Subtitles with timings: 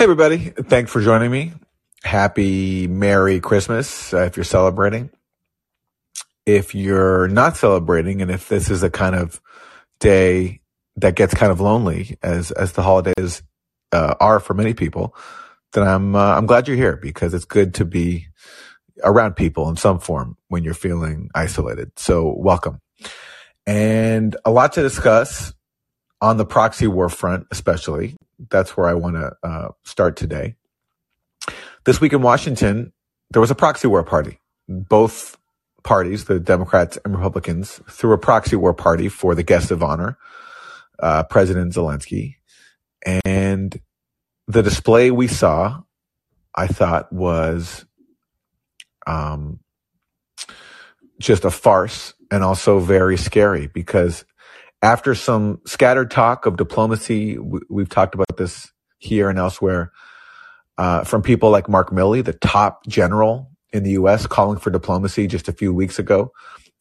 [0.00, 0.38] Hey, everybody.
[0.38, 1.52] Thanks for joining me.
[2.04, 5.10] Happy Merry Christmas uh, if you're celebrating.
[6.46, 9.42] If you're not celebrating, and if this is a kind of
[9.98, 10.62] day
[10.96, 13.42] that gets kind of lonely, as as the holidays
[13.92, 15.14] uh, are for many people,
[15.74, 18.26] then I'm uh, I'm glad you're here because it's good to be
[19.04, 21.92] around people in some form when you're feeling isolated.
[21.98, 22.80] So welcome,
[23.66, 25.52] and a lot to discuss
[26.22, 28.16] on the proxy war front, especially.
[28.48, 30.54] That's where I want to uh, start today.
[31.84, 32.92] This week in Washington,
[33.30, 34.40] there was a proxy war party.
[34.68, 35.36] Both
[35.82, 40.18] parties, the Democrats and Republicans, threw a proxy war party for the guest of honor,
[40.98, 42.36] uh, President Zelensky.
[43.24, 43.80] And
[44.46, 45.82] the display we saw,
[46.54, 47.84] I thought was
[49.06, 49.60] um,
[51.18, 54.24] just a farce and also very scary because
[54.82, 59.92] after some scattered talk of diplomacy, we've talked about this here and elsewhere,
[60.78, 65.26] uh, from people like Mark Milley, the top general in the U.S., calling for diplomacy
[65.26, 66.32] just a few weeks ago.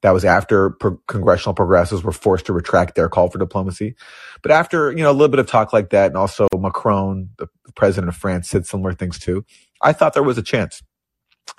[0.02, 3.96] That was after pro- congressional progressives were forced to retract their call for diplomacy.
[4.42, 7.48] But after, you know, a little bit of talk like that, and also Macron, the
[7.76, 9.46] president of France, said similar things too,
[9.82, 10.82] I thought there was a chance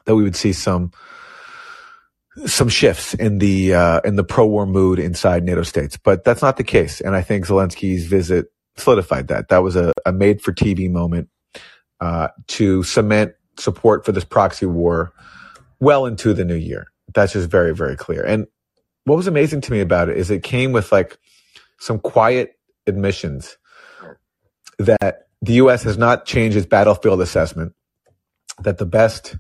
[0.07, 0.93] that we would see some
[2.47, 6.57] some shifts in the uh, in the pro-war mood inside NATO states, but that's not
[6.57, 7.01] the case.
[7.01, 8.47] And I think Zelensky's visit
[8.77, 9.49] solidified that.
[9.49, 11.29] That was a, a made-for-TV moment
[12.01, 15.13] uh, to cement support for this proxy war
[15.81, 16.87] well into the new year.
[17.15, 18.25] That's just very very clear.
[18.25, 18.47] And
[19.05, 21.19] what was amazing to me about it is it came with like
[21.79, 23.57] some quiet admissions
[24.79, 25.83] that the U.S.
[25.83, 27.75] has not changed its battlefield assessment.
[28.63, 29.37] That the best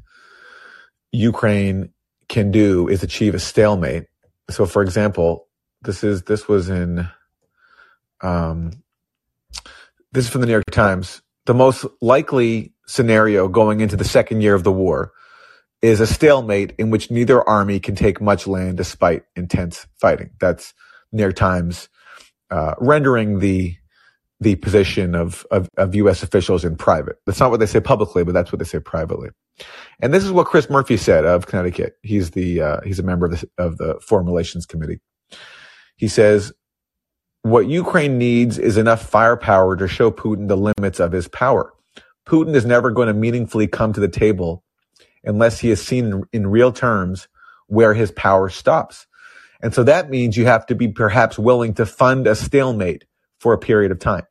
[1.12, 1.92] Ukraine
[2.30, 4.06] can do is achieve a stalemate.
[4.48, 5.48] So, for example,
[5.82, 7.06] this is this was in
[8.22, 8.70] um,
[10.12, 11.20] this is from the New York Times.
[11.46, 15.12] The most likely scenario going into the second year of the war
[15.82, 20.30] is a stalemate in which neither army can take much land despite intense fighting.
[20.38, 20.72] That's
[21.12, 21.88] New York Times
[22.50, 23.76] uh, rendering the
[24.40, 26.22] the position of, of, of U.S.
[26.22, 27.16] officials in private.
[27.26, 29.28] That's not what they say publicly, but that's what they say privately.
[30.00, 31.98] And this is what Chris Murphy said of Connecticut.
[32.02, 35.00] He's the uh, he's a member of the, of the Foreign Relations Committee.
[35.96, 36.52] He says,
[37.42, 41.74] "What Ukraine needs is enough firepower to show Putin the limits of his power.
[42.26, 44.64] Putin is never going to meaningfully come to the table
[45.22, 47.28] unless he is seen in, in real terms
[47.66, 49.06] where his power stops.
[49.62, 53.04] And so that means you have to be perhaps willing to fund a stalemate
[53.38, 54.24] for a period of time."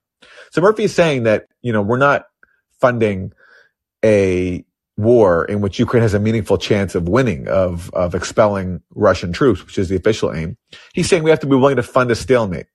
[0.52, 2.26] So Murphy is saying that you know we're not
[2.80, 3.34] funding
[4.04, 4.64] a
[5.00, 9.66] war in which Ukraine has a meaningful chance of winning, of, of expelling Russian troops,
[9.66, 10.58] which is the official aim.
[10.94, 12.68] He's saying we have to be willing to fund a stalemate.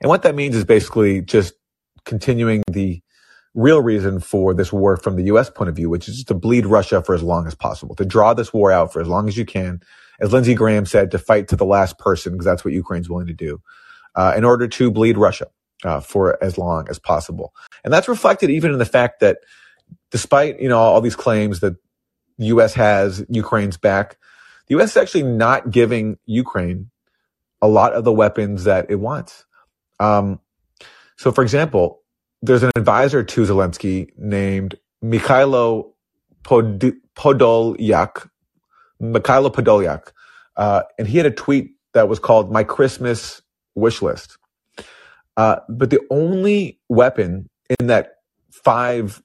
[0.00, 1.54] And what that means is basically just
[2.04, 3.02] continuing the
[3.54, 5.50] real reason for this war from the U.S.
[5.50, 8.32] point of view, which is to bleed Russia for as long as possible, to draw
[8.32, 9.80] this war out for as long as you can.
[10.20, 13.26] As Lindsey Graham said, to fight to the last person, because that's what Ukraine's willing
[13.26, 13.60] to do,
[14.14, 15.48] uh, in order to bleed Russia
[15.84, 17.54] uh, for as long as possible.
[17.84, 19.38] And that's reflected even in the fact that
[20.10, 21.74] despite you know all these claims that
[22.38, 22.74] the U.S.
[22.74, 24.16] has Ukraine's back,
[24.66, 24.92] the U.S.
[24.92, 26.90] is actually not giving Ukraine
[27.60, 29.44] a lot of the weapons that it wants.
[30.00, 30.40] Um,
[31.16, 32.02] so, for example,
[32.42, 35.92] there's an advisor to Zelensky named Mikhailo
[36.42, 38.28] Pod- Podolyak,
[39.00, 40.12] Mikhailo Podolyak,
[40.56, 43.42] uh, and he had a tweet that was called "My Christmas
[43.74, 44.38] Wish List."
[45.36, 47.48] Uh, but the only weapon
[47.80, 48.16] in that
[48.50, 49.22] five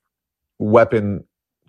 [0.59, 1.23] weapon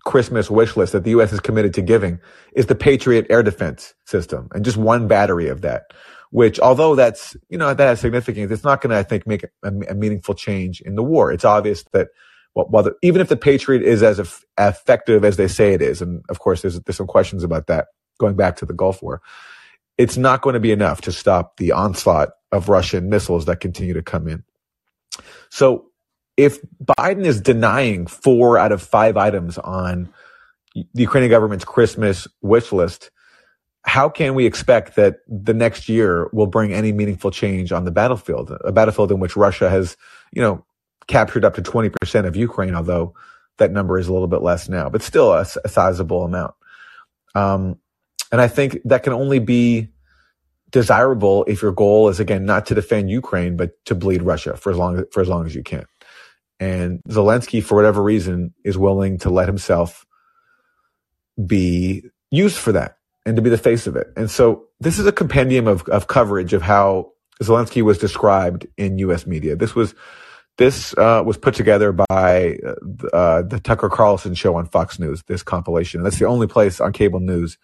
[0.05, 1.33] Christmas wish list that the U.S.
[1.33, 2.19] is committed to giving
[2.55, 5.93] is the Patriot air defense system and just one battery of that,
[6.31, 9.45] which although that's, you know, that has significance, it's not going to, I think, make
[9.45, 9.49] a,
[9.89, 11.33] a, meaningful change in the war.
[11.33, 12.09] It's obvious that
[12.55, 14.19] while the, even if the Patriot is as
[14.59, 17.89] effective as they say it is, and of course there's, there's some questions about that
[18.19, 19.21] going back to the Gulf War,
[19.99, 23.95] it's not going to be enough to stop the onslaught of Russian missiles that continue
[23.95, 24.45] to come in.
[25.51, 25.87] So
[26.37, 30.09] if Biden is denying four out of five items on
[30.75, 33.11] the Ukrainian government's Christmas wish list,
[33.83, 37.91] how can we expect that the next year will bring any meaningful change on the
[37.91, 38.53] battlefield?
[38.65, 39.97] A battlefield in which Russia has,
[40.33, 40.65] you know,
[41.07, 43.15] captured up to 20% of Ukraine, although
[43.57, 46.55] that number is a little bit less now, but still a, a sizable amount.
[47.35, 47.79] Um,
[48.31, 49.89] and I think that can only be
[50.71, 54.71] desirable if your goal is again not to defend Ukraine, but to bleed Russia for
[54.71, 55.87] as long for as long as you can.
[56.61, 60.05] And Zelensky, for whatever reason, is willing to let himself
[61.47, 64.09] be used for that and to be the face of it.
[64.17, 67.13] And so this is a compendium of, of coverage of how
[67.43, 69.55] Zelensky was described in US media.
[69.55, 69.95] This was
[70.57, 72.59] This uh, was put together by
[73.13, 76.03] uh, the Tucker Carlson show on Fox News, this compilation.
[76.03, 77.57] That's the only place on cable news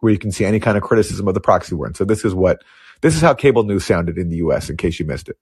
[0.00, 1.86] where you can see any kind of criticism of the proxy war.
[1.86, 2.62] And so this is what,
[3.00, 5.36] this is how cable news sounded in the U.S., in case you missed it.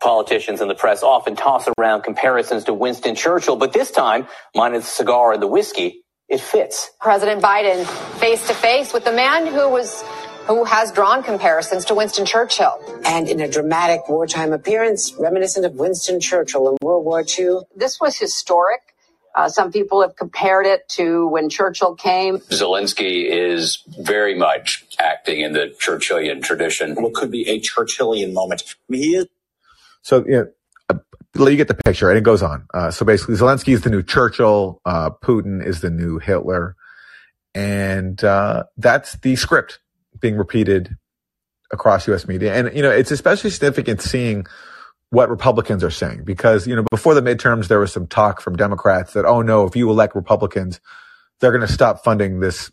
[0.00, 4.84] Politicians and the press often toss around comparisons to Winston Churchill, but this time, minus
[4.84, 6.90] the cigar and the whiskey, it fits.
[7.00, 7.84] President Biden
[8.18, 10.02] face to face with the man who was
[10.46, 12.80] who has drawn comparisons to Winston Churchill.
[13.04, 17.60] And in a dramatic wartime appearance reminiscent of Winston Churchill in World War II.
[17.76, 18.80] This was historic.
[19.34, 22.38] Uh, some people have compared it to when Churchill came.
[22.38, 26.94] Zelensky is very much acting in the Churchillian tradition.
[26.96, 28.62] What could be a Churchillian moment?
[28.68, 29.26] I mean, he is.
[30.02, 31.00] So, you know,
[31.38, 32.66] uh, you get the picture, and it goes on.
[32.74, 34.80] Uh, so basically, Zelensky is the new Churchill.
[34.84, 36.76] Uh, Putin is the new Hitler.
[37.54, 39.78] And uh, that's the script
[40.20, 40.96] being repeated
[41.70, 42.26] across U.S.
[42.26, 42.54] media.
[42.54, 44.46] And, you know, it's especially significant seeing
[45.12, 48.56] what Republicans are saying because, you know, before the midterms, there was some talk from
[48.56, 50.80] Democrats that, oh no, if you elect Republicans,
[51.38, 52.72] they're going to stop funding this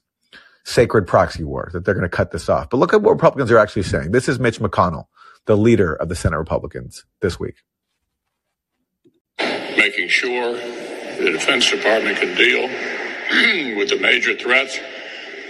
[0.63, 2.69] sacred proxy war, that they're going to cut this off.
[2.69, 4.11] But look at what Republicans are actually saying.
[4.11, 5.07] This is Mitch McConnell,
[5.47, 7.55] the leader of the Senate Republicans this week.
[9.37, 12.61] Making sure the Defense Department can deal
[13.77, 14.79] with the major threats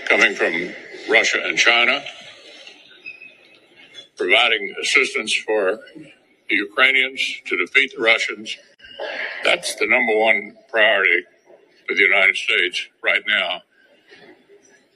[0.07, 0.73] coming from
[1.07, 2.03] Russia and China,
[4.17, 5.79] providing assistance for
[6.49, 8.57] the Ukrainians to defeat the Russians.
[9.43, 11.23] That's the number one priority
[11.87, 13.61] for the United States right now,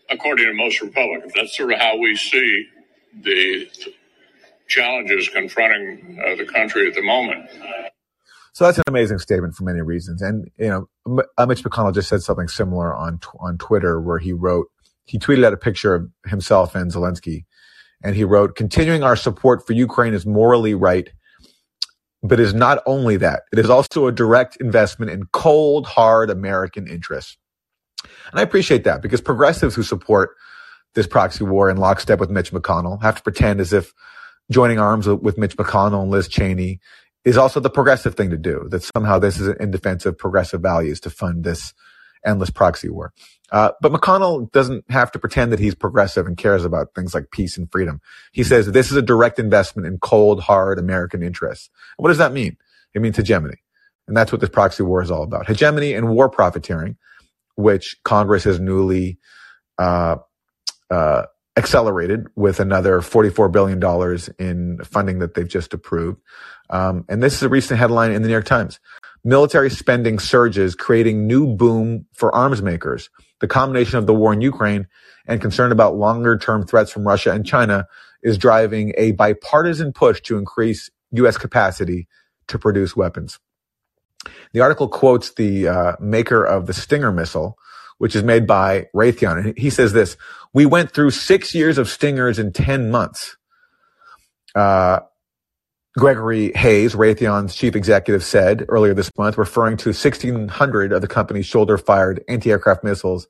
[0.10, 1.34] according to most Republicans.
[1.36, 2.68] That's sort of how we see
[3.22, 3.70] the
[4.68, 7.50] challenges confronting uh, the country at the moment.
[8.54, 10.22] So that's an amazing statement for many reasons.
[10.22, 14.68] And, you know, Mitch McConnell just said something similar on, on Twitter where he wrote,
[15.06, 17.46] he tweeted out a picture of himself and Zelensky,
[18.04, 21.10] and he wrote, "Continuing our support for Ukraine is morally right,
[22.24, 26.88] but is not only that; it is also a direct investment in cold, hard American
[26.88, 27.38] interests."
[28.32, 30.32] And I appreciate that because progressives who support
[30.96, 33.94] this proxy war in lockstep with Mitch McConnell have to pretend as if
[34.52, 36.80] joining arms with Mitch McConnell and Liz Cheney
[37.26, 38.68] is also the progressive thing to do.
[38.70, 41.74] That somehow this is in defense of progressive values to fund this
[42.26, 43.14] endless proxy war.
[43.52, 47.30] Uh, but McConnell doesn't have to pretend that he's progressive and cares about things like
[47.32, 48.02] peace and freedom.
[48.32, 51.70] He says this is a direct investment in cold, hard American interests.
[51.98, 52.58] what does that mean?
[52.94, 53.58] It means hegemony.
[54.08, 55.48] And that's what this proxy war is all about.
[55.48, 56.98] Hegemony and war profiteering,
[57.56, 59.18] which Congress has newly
[59.78, 60.18] uh,
[60.90, 61.24] uh,
[61.56, 63.80] accelerated with another $44 billion
[64.40, 66.20] in funding that they've just approved.
[66.70, 68.80] Um, and this is a recent headline in the New York Times
[69.24, 73.10] military spending surges, creating new boom for arms makers.
[73.40, 74.88] The combination of the war in Ukraine
[75.28, 77.88] and concern about longer term threats from Russia and China
[78.22, 81.38] is driving a bipartisan push to increase U.S.
[81.38, 82.08] capacity
[82.48, 83.40] to produce weapons.
[84.54, 87.58] The article quotes the uh, maker of the Stinger missile,
[87.98, 89.46] which is made by Raytheon.
[89.46, 90.18] And he says this,
[90.54, 93.38] we went through six years of Stingers in 10 months.
[94.56, 95.00] Uh,
[95.96, 101.46] Gregory Hayes, Raytheon's chief executive, said earlier this month, referring to 1,600 of the company's
[101.46, 103.28] shoulder fired anti aircraft missiles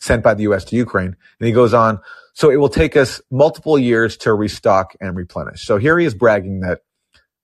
[0.00, 0.64] sent by the U.S.
[0.66, 1.16] to Ukraine.
[1.40, 1.98] And he goes on,
[2.34, 5.64] so it will take us multiple years to restock and replenish.
[5.64, 6.82] So here he is bragging that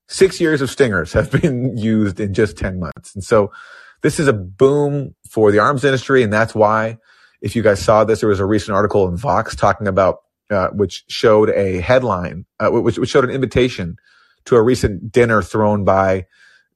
[0.08, 3.14] six years of Stingers have been used in just 10 months.
[3.14, 3.52] And so
[4.02, 6.22] this is a boom for the arms industry.
[6.22, 6.98] And that's why,
[7.40, 10.18] if you guys saw this, there was a recent article in Vox talking about,
[10.50, 13.96] uh, which showed a headline, uh, which, which showed an invitation
[14.46, 16.26] to a recent dinner thrown by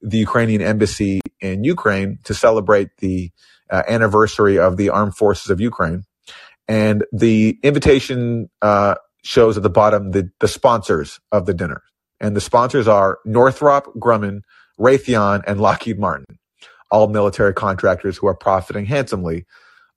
[0.01, 3.31] the Ukrainian embassy in Ukraine to celebrate the
[3.69, 6.03] uh, anniversary of the armed forces of Ukraine.
[6.67, 11.81] And the invitation uh, shows at the bottom the, the sponsors of the dinner.
[12.19, 14.41] And the sponsors are Northrop Grumman,
[14.79, 16.25] Raytheon, and Lockheed Martin,
[16.91, 19.45] all military contractors who are profiting handsomely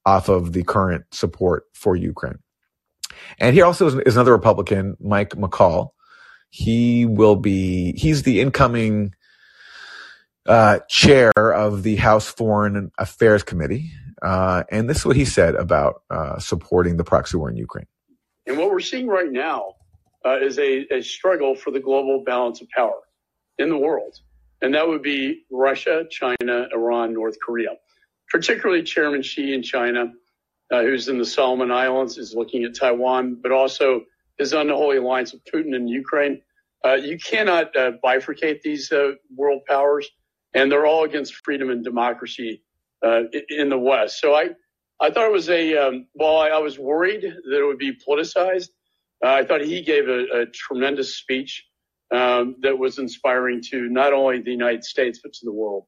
[0.07, 2.39] off of the current support for Ukraine.
[3.39, 5.91] And here also is, another Republican, Mike McCaul.
[6.51, 9.15] he will be, he's the incoming
[10.47, 13.91] uh, chair of the House Foreign Affairs Committee.
[14.23, 17.87] Uh, and this is what he said about uh, supporting the proxy war in Ukraine.
[18.47, 19.75] And what we're seeing right now
[20.25, 22.99] uh, is a, a struggle for the global balance of power
[23.59, 24.19] in the world.
[24.61, 27.77] And that would be Russia, China, Iran, North Korea.
[28.31, 30.13] Particularly Chairman Xi in China,
[30.71, 34.03] uh, who's in the Solomon Islands, is looking at Taiwan, but also
[34.39, 36.41] is on the holy alliance of Putin and Ukraine.
[36.85, 40.09] Uh, you cannot uh, bifurcate these uh, world powers,
[40.55, 42.63] and they're all against freedom and democracy
[43.05, 44.21] uh, in the West.
[44.21, 44.51] So I,
[45.01, 45.77] I thought it was a.
[45.77, 48.69] Um, while I, I, was worried that it would be politicized,
[49.25, 51.65] uh, I thought he gave a, a tremendous speech
[52.11, 55.85] um, that was inspiring to not only the United States but to the world.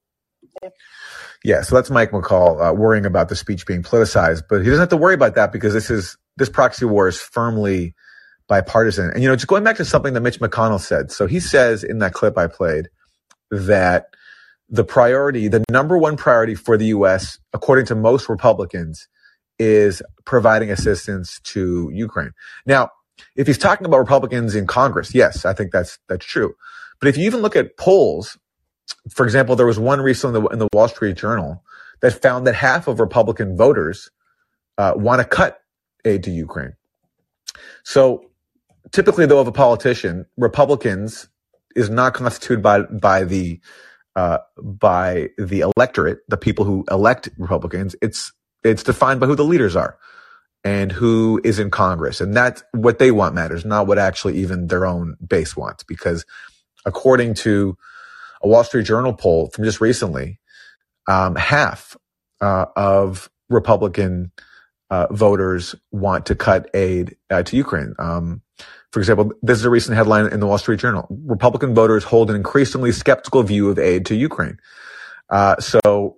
[1.45, 4.81] Yeah, so that's Mike McCaul uh, worrying about the speech being politicized, but he doesn't
[4.81, 7.95] have to worry about that because this is this proxy war is firmly
[8.49, 9.11] bipartisan.
[9.11, 11.13] And you know, just going back to something that Mitch McConnell said.
[11.13, 12.89] So he says in that clip I played
[13.51, 14.07] that
[14.69, 19.09] the priority, the number one priority for the U.S., according to most Republicans,
[19.59, 22.33] is providing assistance to Ukraine.
[22.67, 22.91] Now,
[23.37, 26.55] if he's talking about Republicans in Congress, yes, I think that's that's true.
[27.01, 28.39] But if you even look at polls,
[29.11, 31.63] for example, there was one recently in the, in the Wall Street Journal
[32.01, 34.11] that found that half of Republican voters
[34.79, 35.61] uh, want to cut
[36.05, 36.75] aid to Ukraine.
[37.85, 38.31] So
[38.93, 41.29] typically, though, of a politician, Republicans
[41.77, 43.61] is not constituted by by the
[44.17, 47.95] uh, by the electorate, the people who elect Republicans.
[48.03, 48.33] It's
[48.65, 49.99] it's defined by who the leaders are
[50.65, 54.67] and who is in Congress, and that's what they want matters, not what actually even
[54.67, 55.85] their own base wants.
[55.85, 56.25] Because
[56.85, 57.77] according to
[58.43, 60.39] a Wall Street Journal poll from just recently,
[61.09, 61.97] um, half
[62.41, 64.33] uh, of Republican
[64.91, 67.95] uh, voters want to cut aid uh, to Ukraine.
[67.99, 68.43] Um,
[68.93, 71.07] for example, this is a recent headline in the Wall Street Journal.
[71.11, 74.59] Republican voters hold an increasingly skeptical view of aid to Ukraine.
[75.29, 76.17] Uh, so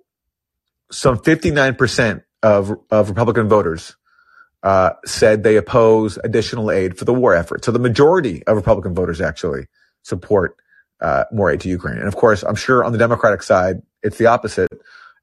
[0.91, 3.95] some 59% of, of Republican voters
[4.63, 7.63] uh, said they oppose additional aid for the war effort.
[7.63, 9.67] So the majority of Republican voters actually
[10.03, 10.55] support
[11.01, 11.97] uh, more aid to Ukraine.
[11.97, 14.71] And of course, I'm sure on the Democratic side, it's the opposite.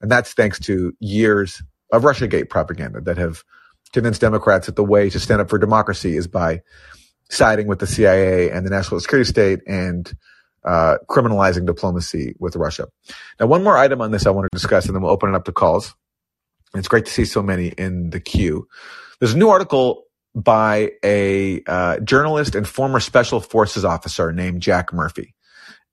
[0.00, 3.42] And that's thanks to years of Russiagate propaganda that have
[3.92, 6.60] convinced Democrats that the way to stand up for democracy is by
[7.30, 10.14] siding with the CIA and the national security state and
[10.64, 12.86] uh, criminalizing diplomacy with Russia.
[13.38, 15.34] Now, one more item on this I want to discuss, and then we'll open it
[15.34, 15.94] up to calls.
[16.74, 18.68] It's great to see so many in the queue.
[19.20, 24.92] There's a new article by a uh, journalist and former special forces officer named Jack
[24.92, 25.34] Murphy.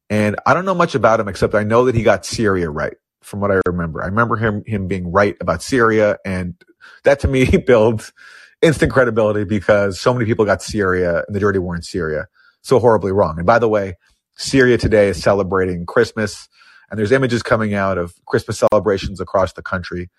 [0.10, 2.94] And I don't know much about him except I know that he got Syria right
[3.22, 4.02] from what I remember.
[4.02, 6.56] I remember him him being right about Syria and
[7.04, 8.14] that to me builds
[8.62, 12.28] instant credibility because so many people got Syria and the dirty war in Syria
[12.62, 13.38] so horribly wrong.
[13.38, 13.96] And by the way,
[14.36, 16.48] Syria today is celebrating Christmas
[16.90, 20.10] and there's images coming out of Christmas celebrations across the country.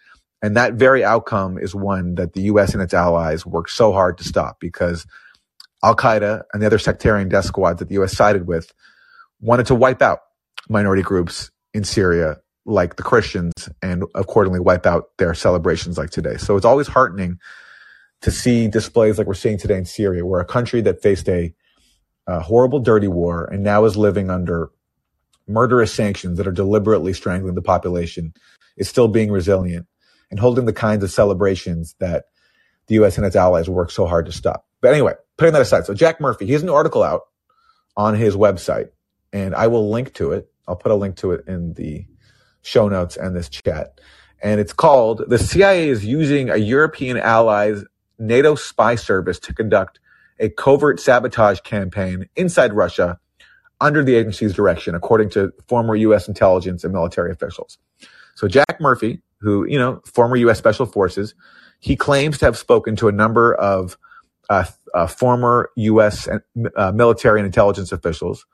[0.42, 4.18] And that very outcome is one that the US and its allies worked so hard
[4.18, 5.07] to stop because
[5.83, 8.73] Al Qaeda and the other sectarian death squads that the US sided with
[9.40, 10.21] wanted to wipe out
[10.68, 16.37] minority groups in Syria like the Christians and accordingly wipe out their celebrations like today.
[16.37, 17.38] So it's always heartening
[18.23, 21.54] to see displays like we're seeing today in Syria, where a country that faced a,
[22.26, 24.71] a horrible, dirty war and now is living under
[25.47, 28.35] murderous sanctions that are deliberately strangling the population
[28.76, 29.87] is still being resilient
[30.30, 32.26] and holding the kinds of celebrations that
[32.87, 33.16] the U.S.
[33.16, 34.66] and its allies work so hard to stop.
[34.80, 37.23] But anyway, putting that aside, so Jack Murphy, he has an article out
[37.97, 38.90] on his website,
[39.32, 40.50] and I will link to it.
[40.66, 42.06] I'll put a link to it in the
[42.62, 44.00] show notes and this chat.
[44.42, 47.85] And it's called The CIA is Using a European Allies
[48.18, 50.00] NATO spy service to conduct
[50.38, 53.18] a covert sabotage campaign inside Russia
[53.80, 56.28] under the agency's direction, according to former U.S.
[56.28, 57.78] intelligence and military officials.
[58.35, 60.59] So Jack Murphy, who, you know, former U.S.
[60.59, 61.35] Special Forces,
[61.80, 63.97] he claims to have spoken to a number of
[64.50, 64.64] uh,
[64.95, 66.28] uh, former U.S.
[66.76, 68.47] Uh, military and intelligence officials,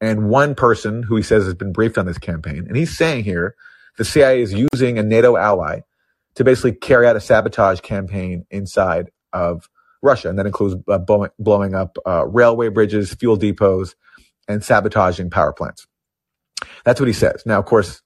[0.00, 2.64] and one person who he says has been briefed on this campaign.
[2.68, 3.56] And he's saying here
[3.96, 5.80] the CIA is using a NATO ally
[6.36, 9.68] to basically carry out a sabotage campaign inside of
[10.02, 10.28] Russia.
[10.28, 13.96] And that includes uh, blowing, blowing, up uh, railway bridges, fuel depots,
[14.46, 15.86] and sabotaging power plants.
[16.84, 17.42] That's what he says.
[17.44, 18.02] Now, of course,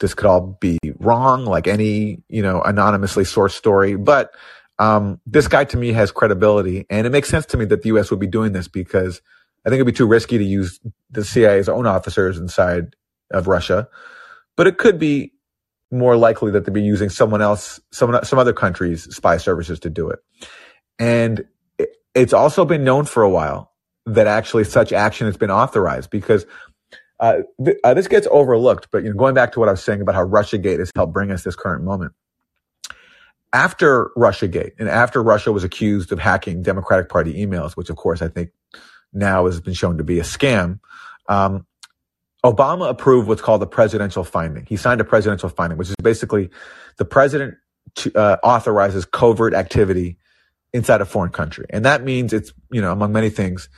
[0.00, 3.96] this could all be wrong, like any, you know, anonymously sourced story.
[3.96, 4.32] But
[4.78, 6.86] um, this guy to me has credibility.
[6.90, 8.10] And it makes sense to me that the U.S.
[8.10, 9.20] would be doing this because
[9.64, 12.96] I think it'd be too risky to use the CIA's own officers inside
[13.30, 13.88] of Russia.
[14.56, 15.32] But it could be
[15.90, 19.90] more likely that they'd be using someone else, some some other country's spy services to
[19.90, 20.18] do it.
[20.98, 21.44] And
[22.14, 23.72] it's also been known for a while
[24.06, 26.46] that actually such action has been authorized because
[27.24, 28.88] uh, th- uh, this gets overlooked.
[28.90, 31.14] But you know, going back to what I was saying about how RussiaGate has helped
[31.14, 32.12] bring us this current moment.
[33.50, 38.20] After RussiaGate and after Russia was accused of hacking Democratic Party emails, which of course
[38.20, 38.50] I think
[39.14, 40.80] now has been shown to be a scam,
[41.28, 41.66] um,
[42.44, 44.66] Obama approved what's called the presidential finding.
[44.66, 46.50] He signed a presidential finding, which is basically
[46.98, 47.54] the president
[47.94, 50.18] to, uh, authorizes covert activity
[50.74, 51.64] inside a foreign country.
[51.70, 53.70] And that means it's, you know, among many things,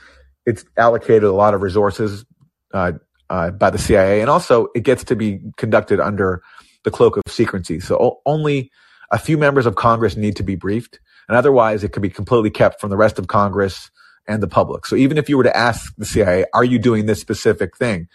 [0.45, 2.25] it's allocated a lot of resources
[2.73, 2.93] uh,
[3.29, 4.21] uh, by the CIA.
[4.21, 6.41] And also it gets to be conducted under
[6.83, 7.79] the cloak of secrecy.
[7.79, 8.71] So o- only
[9.11, 10.99] a few members of Congress need to be briefed.
[11.27, 13.91] And otherwise it could be completely kept from the rest of Congress
[14.27, 14.85] and the public.
[14.85, 18.07] So even if you were to ask the CIA, are you doing this specific thing?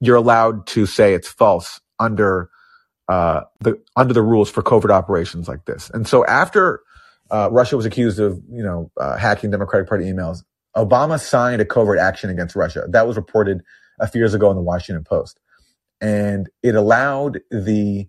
[0.00, 2.50] You're allowed to say it's false under
[3.08, 5.90] uh, the under the rules for covert operations like this.
[5.90, 6.80] And so after
[7.30, 10.44] uh, Russia was accused of you know uh, hacking Democratic Party emails,
[10.76, 12.84] Obama signed a covert action against Russia.
[12.88, 13.62] That was reported
[14.00, 15.40] a few years ago in the Washington Post,
[16.00, 18.08] and it allowed the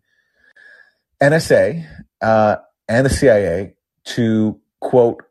[1.21, 1.85] NSA
[2.21, 3.73] uh, and the CIA
[4.05, 5.23] to quote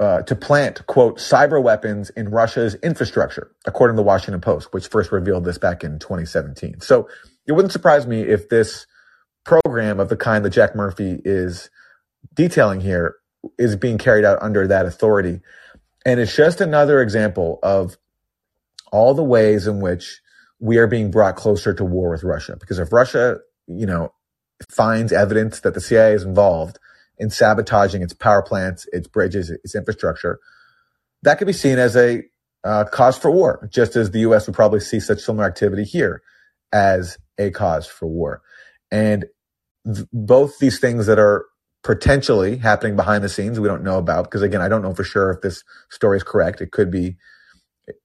[0.00, 4.88] uh, to plant quote cyber weapons in Russia's infrastructure, according to the Washington Post, which
[4.88, 6.80] first revealed this back in 2017.
[6.80, 7.08] So
[7.46, 8.86] it wouldn't surprise me if this
[9.44, 11.70] program of the kind that Jack Murphy is
[12.34, 13.16] detailing here
[13.58, 15.40] is being carried out under that authority.
[16.04, 17.96] And it's just another example of
[18.94, 20.20] all the ways in which
[20.60, 22.56] we are being brought closer to war with Russia.
[22.58, 24.12] Because if Russia, you know,
[24.70, 26.78] finds evidence that the CIA is involved
[27.18, 30.38] in sabotaging its power plants, its bridges, its infrastructure,
[31.24, 32.22] that could be seen as a
[32.62, 34.46] uh, cause for war, just as the U.S.
[34.46, 36.22] would probably see such similar activity here
[36.72, 38.42] as a cause for war.
[38.92, 39.24] And
[39.92, 41.46] th- both these things that are
[41.82, 45.04] potentially happening behind the scenes we don't know about because again i don't know for
[45.04, 47.14] sure if this story is correct it could be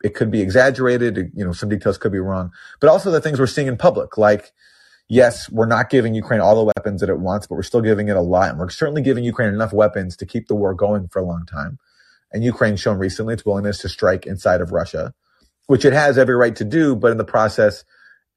[0.03, 3.39] it could be exaggerated you know some details could be wrong but also the things
[3.39, 4.51] we're seeing in public like
[5.07, 8.07] yes we're not giving ukraine all the weapons that it wants but we're still giving
[8.07, 11.07] it a lot and we're certainly giving ukraine enough weapons to keep the war going
[11.07, 11.79] for a long time
[12.31, 15.13] and ukraine's shown recently its willingness to strike inside of russia
[15.67, 17.83] which it has every right to do but in the process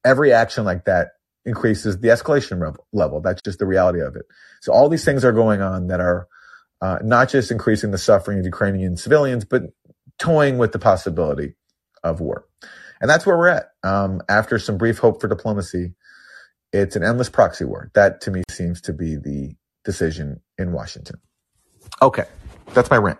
[0.05, 1.11] every action like that
[1.45, 3.21] increases the escalation level.
[3.21, 4.25] That's just the reality of it.
[4.61, 6.27] So all these things are going on that are
[6.81, 9.63] uh, not just increasing the suffering of Ukrainian civilians, but
[10.19, 11.55] toying with the possibility
[12.03, 12.45] of war.
[13.01, 13.71] And that's where we're at.
[13.83, 15.93] Um, after some brief hope for diplomacy,
[16.71, 17.91] it's an endless proxy war.
[17.93, 21.17] That to me seems to be the decision in Washington.
[22.01, 22.25] Okay,
[22.73, 23.19] that's my rant.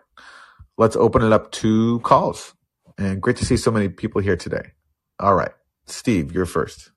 [0.77, 2.53] Let's open it up to calls.
[2.97, 4.71] And great to see so many people here today.
[5.19, 5.51] All right,
[5.85, 6.91] Steve, you're first.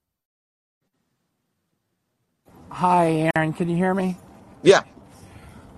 [2.70, 3.52] Hi, Aaron.
[3.52, 4.16] Can you hear me?
[4.62, 4.82] Yeah.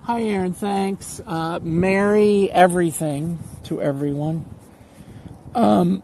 [0.02, 0.52] Hi, Aaron.
[0.52, 1.20] Thanks.
[1.26, 4.44] Uh, Merry everything to everyone.
[5.54, 6.02] Um,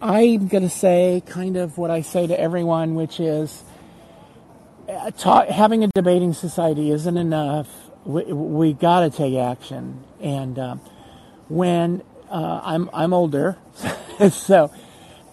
[0.00, 3.62] I'm going to say kind of what I say to everyone, which is
[4.88, 7.68] uh, having a debating society isn't enough.
[8.04, 10.02] We, we got to take action.
[10.20, 10.76] And uh,
[11.48, 13.58] when uh, I'm, I'm older,
[14.30, 14.72] so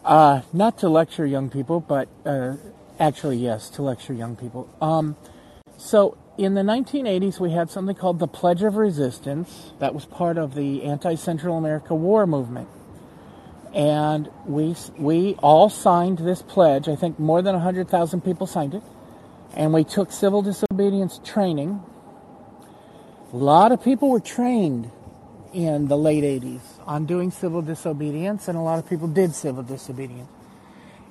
[0.06, 2.58] uh, not to lecture young people, but uh,
[3.00, 4.70] Actually, yes, to lecture young people.
[4.82, 5.16] Um,
[5.78, 9.74] so in the 1980s, we had something called the Pledge of Resistance.
[9.80, 12.70] That was part of the anti-Central America War movement.
[13.74, 16.88] And we, we all signed this pledge.
[16.88, 18.84] I think more than 100,000 people signed it.
[19.54, 21.84] And we took civil disobedience training.
[23.34, 24.90] A lot of people were trained
[25.54, 29.64] in the late 80s on doing civil disobedience, and a lot of people did civil
[29.64, 30.30] disobedience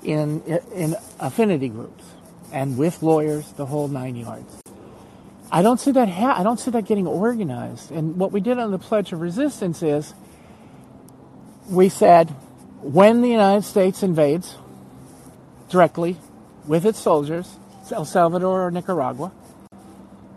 [0.03, 0.43] in,
[0.75, 2.05] in affinity groups
[2.51, 4.63] and with lawyers, the whole nine yards.
[5.51, 6.09] I don't see that.
[6.09, 7.91] Ha- I don't see that getting organized.
[7.91, 10.15] And what we did on the Pledge of Resistance is
[11.71, 12.31] we said
[12.83, 14.57] when the United States invades
[15.71, 16.17] directly
[16.67, 17.57] with its soldiers,
[17.91, 19.33] El Salvador or Nicaragua,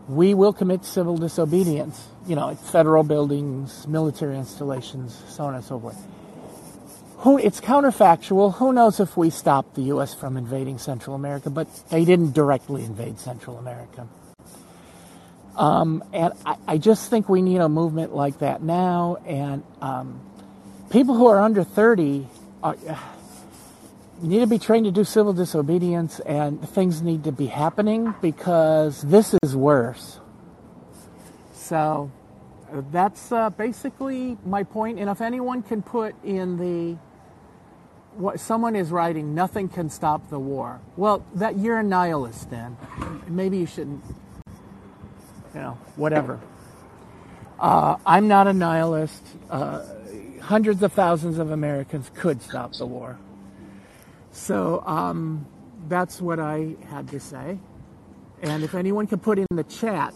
[0.08, 2.08] we will commit civil disobedience.
[2.26, 5.98] You know, federal buildings, military installations, so on and so forth.
[7.18, 8.56] Who, it's counterfactual.
[8.56, 10.14] Who knows if we stopped the U.S.
[10.14, 14.08] from invading Central America, but they didn't directly invade Central America.
[15.56, 19.18] Um, and I, I, just think we need a movement like that now.
[19.26, 20.22] And um,
[20.90, 22.26] people who are under 30
[22.64, 22.78] are,
[24.22, 29.02] need to be trained to do civil disobedience, and things need to be happening because
[29.02, 30.20] this is worse.
[31.54, 32.12] So
[32.92, 35.00] that's uh, basically my point.
[35.00, 36.98] And if anyone can put in the
[38.16, 40.82] what someone is writing, nothing can stop the war.
[40.98, 42.78] Well, that you're a nihilist then.
[43.28, 44.04] Maybe you shouldn't,
[45.54, 46.40] you know, whatever.
[47.60, 49.24] Uh, I'm not a nihilist.
[49.50, 49.86] Uh,
[50.42, 53.20] hundreds of thousands of Americans could stop the war.
[54.32, 55.46] So um,
[55.88, 57.60] that's what I had to say.
[58.42, 60.14] And if anyone could put in the chat,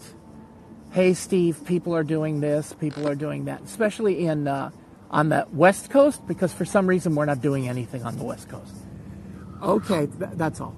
[0.92, 4.48] hey, Steve, people are doing this, people are doing that, especially in.
[4.48, 4.70] Uh,
[5.10, 8.48] on the West Coast because for some reason we're not doing anything on the West
[8.48, 8.74] Coast.
[9.62, 10.76] Okay, th- that's all.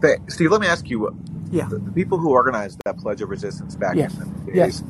[0.00, 1.16] Hey, Steve, let me ask you.
[1.52, 1.68] Yeah.
[1.68, 4.14] The, the, people who organized that Pledge of Resistance back yes.
[4.14, 4.82] in the days, yes.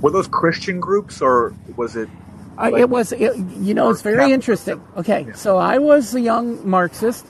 [0.00, 2.08] were those Christian groups or was it?
[2.56, 4.82] Like, uh, it was, it, you know, it's very interesting.
[4.96, 5.34] Okay, yeah.
[5.34, 7.26] so I was a young Marxist.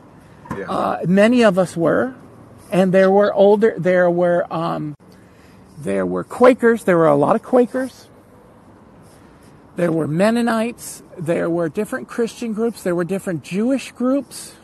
[0.56, 0.70] Yeah.
[0.70, 2.14] Uh, many of us were,
[2.70, 3.74] and there were older.
[3.78, 4.94] There were um,
[5.78, 6.84] there were Quakers.
[6.84, 8.08] There were a lot of Quakers
[9.76, 14.54] there were Mennonites, there were different Christian groups, there were different Jewish groups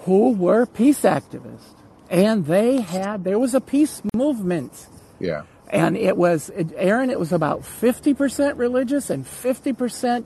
[0.00, 1.79] who were peace activists.
[2.10, 4.88] And they had, there was a peace movement.
[5.20, 5.44] Yeah.
[5.68, 10.24] And it was, Aaron, it was about 50% religious and 50%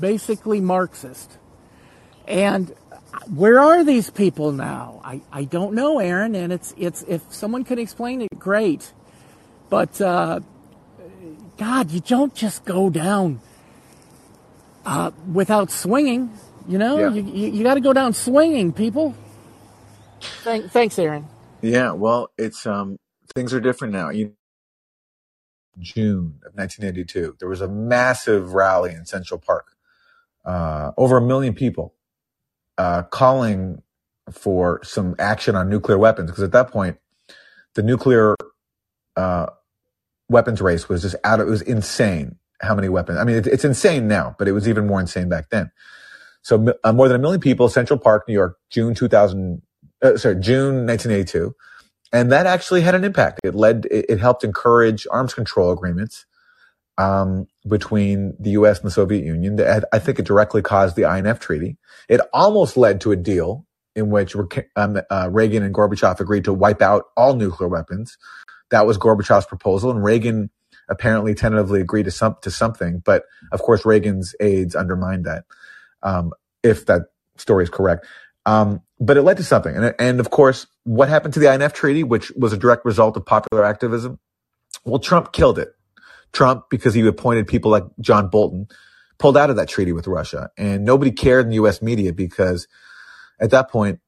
[0.00, 1.38] basically Marxist.
[2.26, 2.74] And
[3.32, 5.00] where are these people now?
[5.04, 8.92] I, I don't know, Aaron, and it's, it's, if someone could explain it, great.
[9.70, 10.40] But, uh,
[11.56, 13.40] God, you don't just go down,
[14.84, 16.98] uh, without swinging, you know?
[16.98, 17.10] Yeah.
[17.10, 19.14] You, you, you gotta go down swinging, people.
[20.30, 21.28] Thank, thanks, Aaron.
[21.62, 21.92] Yeah.
[21.92, 22.98] Well, it's, um,
[23.34, 24.10] things are different now.
[24.10, 24.34] You,
[25.80, 29.72] June of 1982, there was a massive rally in Central Park.
[30.44, 31.94] Uh, over a million people,
[32.78, 33.82] uh, calling
[34.30, 36.30] for some action on nuclear weapons.
[36.30, 36.98] Because at that point,
[37.74, 38.36] the nuclear,
[39.16, 39.46] uh,
[40.30, 43.18] weapons race was just out it was insane how many weapons.
[43.18, 45.72] I mean, it, it's insane now, but it was even more insane back then.
[46.42, 49.62] So uh, more than a million people, Central Park, New York, June 2000,
[50.02, 51.54] uh, sorry, June 1982.
[52.12, 53.40] And that actually had an impact.
[53.42, 56.26] It led, it, it helped encourage arms control agreements,
[56.98, 58.78] um, between the U.S.
[58.80, 59.56] and the Soviet Union.
[59.56, 61.78] That I think it directly caused the INF Treaty.
[62.08, 64.34] It almost led to a deal in which
[64.76, 68.16] um, uh, Reagan and Gorbachev agreed to wipe out all nuclear weapons.
[68.70, 70.50] That was Gorbachev's proposal, and Reagan
[70.88, 73.02] apparently tentatively agreed to some to something.
[73.04, 75.44] But of course, Reagan's aides undermined that.
[76.02, 77.02] Um, if that
[77.36, 78.06] story is correct.
[78.46, 79.74] Um, but it led to something.
[79.74, 83.16] And, and of course, what happened to the INF Treaty, which was a direct result
[83.16, 84.18] of popular activism?
[84.84, 85.74] Well, Trump killed it.
[86.32, 88.68] Trump, because he appointed people like John Bolton,
[89.18, 90.50] pulled out of that treaty with Russia.
[90.56, 91.82] And nobody cared in the U.S.
[91.82, 92.66] media because
[93.40, 94.00] at that point,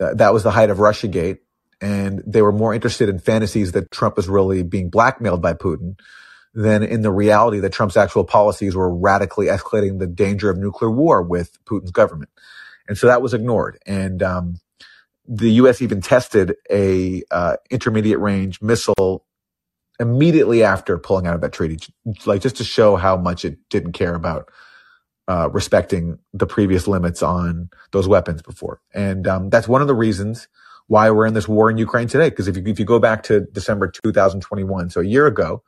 [0.00, 1.38] uh, that was the height of Russiagate.
[1.80, 5.96] And they were more interested in fantasies that Trump was really being blackmailed by Putin
[6.54, 10.90] than in the reality that Trump's actual policies were radically escalating the danger of nuclear
[10.90, 12.30] war with Putin's government.
[12.88, 13.78] And so that was ignored.
[13.86, 14.56] And, um,
[15.28, 15.82] the U.S.
[15.82, 19.26] even tested a uh, intermediate range missile
[20.00, 21.78] immediately after pulling out of that treaty,
[22.24, 24.50] like just to show how much it didn't care about
[25.28, 28.80] uh, respecting the previous limits on those weapons before.
[28.94, 30.48] And um, that's one of the reasons
[30.86, 32.30] why we're in this war in Ukraine today.
[32.30, 35.62] Because if you, if you go back to December 2021, so a year ago,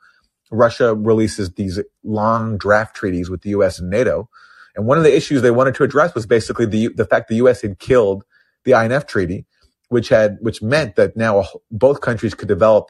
[0.49, 3.77] Russia releases these long draft treaties with the U.S.
[3.79, 4.29] and NATO.
[4.75, 7.35] And one of the issues they wanted to address was basically the the fact the
[7.37, 7.61] U.S.
[7.61, 8.23] had killed
[8.63, 9.45] the INF treaty,
[9.89, 12.89] which had which meant that now both countries could develop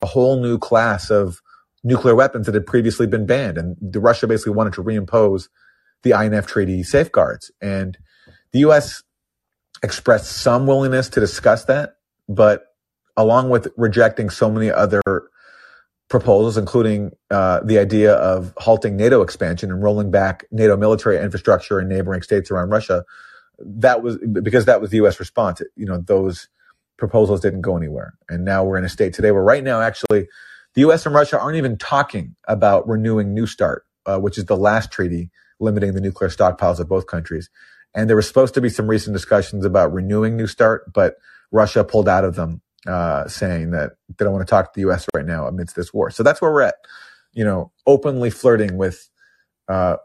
[0.00, 1.40] a whole new class of
[1.84, 3.58] nuclear weapons that had previously been banned.
[3.58, 5.48] And the Russia basically wanted to reimpose
[6.02, 7.50] the INF treaty safeguards.
[7.60, 7.98] And
[8.52, 9.02] the U.S.
[9.82, 11.96] expressed some willingness to discuss that,
[12.28, 12.66] but
[13.16, 15.02] along with rejecting so many other
[16.12, 21.80] proposals, including uh, the idea of halting NATO expansion and rolling back NATO military infrastructure
[21.80, 23.04] in neighboring states around Russia,
[23.58, 25.18] that was because that was the U.S.
[25.18, 25.62] response.
[25.74, 26.48] You know, those
[26.98, 28.12] proposals didn't go anywhere.
[28.28, 30.28] And now we're in a state today where right now, actually,
[30.74, 31.06] the U.S.
[31.06, 35.30] and Russia aren't even talking about renewing New START, uh, which is the last treaty
[35.60, 37.48] limiting the nuclear stockpiles of both countries.
[37.94, 41.16] And there was supposed to be some recent discussions about renewing New START, but
[41.50, 44.82] Russia pulled out of them, uh, saying that they don't want to talk to the
[44.82, 45.06] U.S.
[45.14, 46.10] right now amidst this war.
[46.10, 46.74] So that's where we're at,
[47.32, 49.08] you know, openly flirting with,
[49.68, 49.96] uh,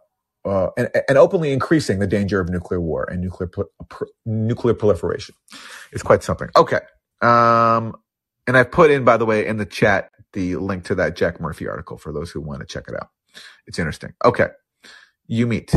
[0.45, 3.49] uh, and, and, openly increasing the danger of nuclear war and nuclear
[4.25, 5.35] nuclear proliferation.
[5.91, 6.49] It's quite something.
[6.55, 6.79] Okay,
[7.21, 7.95] um,
[8.45, 11.41] and I put in, by the way, in the chat the link to that Jack
[11.41, 13.09] Murphy article for those who want to check it out.
[13.65, 14.13] It's interesting.
[14.23, 14.47] Okay,
[15.27, 15.73] you meet.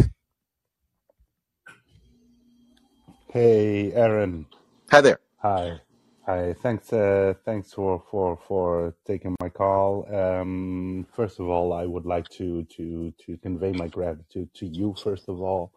[3.33, 4.47] Hey, Aaron.
[4.91, 5.19] Hi there.
[5.39, 5.81] Hi.
[6.27, 6.53] Hi.
[6.53, 6.93] Thanks.
[6.93, 10.07] Uh, thanks for for for taking my call.
[10.15, 14.95] Um, first of all, I would like to to to convey my gratitude to you.
[15.03, 15.73] First of all,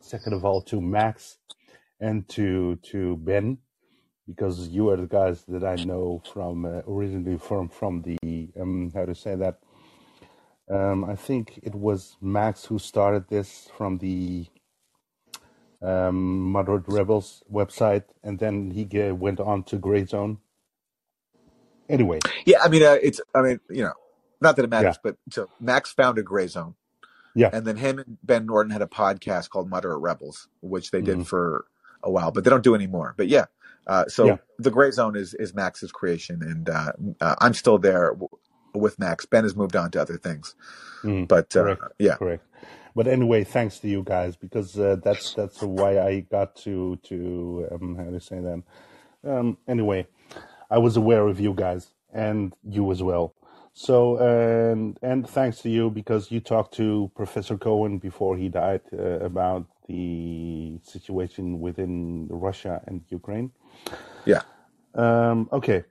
[0.00, 1.38] second of all, to Max
[1.98, 3.56] and to to Ben,
[4.28, 8.92] because you are the guys that I know from uh, originally from from the um,
[8.94, 9.60] how to say that.
[10.68, 14.46] Um, I think it was Max who started this from the
[15.82, 20.38] um, Moderate Rebels website, and then he went on to Gray Zone.
[21.88, 23.94] Anyway, Yeah, I mean, uh, it's, I mean, you know,
[24.40, 26.74] not that it yeah, matters, but so Max founded Gray Zone,
[27.34, 31.02] yeah, and then him and Ben Norton had a podcast called Moderate Rebels, which they
[31.02, 31.66] did for
[32.02, 33.14] a while, but they don't do anymore.
[33.16, 33.46] But yeah,
[33.86, 37.78] uh, yeah, so the Gray Zone is is Max's creation, and uh, uh, I'm still
[37.78, 38.28] there w-
[38.74, 39.26] with Max.
[39.26, 40.54] Ben has moved on to other things,
[41.04, 42.44] mm, but uh, correct, yeah, correct.
[42.96, 47.68] But anyway, thanks to you guys because uh, that's that's why I got to to
[47.70, 48.62] um, how to say that.
[49.22, 50.06] Um, anyway,
[50.70, 53.34] I was aware of you guys and you as well.
[53.74, 58.80] So and and thanks to you because you talked to Professor Cohen before he died
[58.94, 63.52] uh, about the situation within Russia and Ukraine.
[64.24, 64.40] Yeah.
[64.94, 65.84] Um, okay.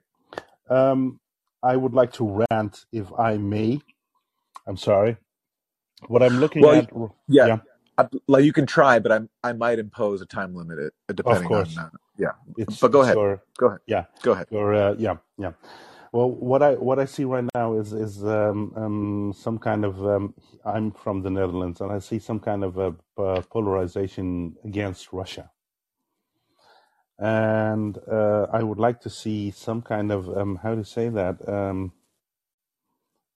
[0.68, 1.20] Um,
[1.62, 3.80] I would like to rant if I may.
[4.66, 5.18] I'm sorry.
[6.08, 6.90] What I'm looking Well, at,
[7.28, 7.58] yeah, yeah,
[7.98, 10.78] I, like you can try, but I'm I might impose a time limit
[11.08, 12.32] uh, depending on uh, yeah.
[12.56, 14.04] It's But go ahead, your go ahead, yeah.
[14.22, 14.48] Go ahead.
[14.50, 15.52] your uh, yeah yeah.
[16.12, 20.04] Well, what I what I see right now is is um, um, some kind of
[20.06, 25.12] um, I'm from the Netherlands and I see some kind of a, uh polarization against
[25.12, 25.50] Russia,
[27.18, 31.36] and uh, I would like to see some kind of um, how to say that
[31.48, 31.92] um,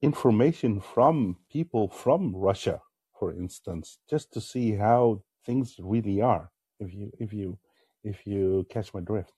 [0.02, 2.82] information from people from Russia,
[3.18, 6.50] for instance, just to see how things really are.
[6.80, 7.58] If you if you
[8.04, 9.32] if you catch my drift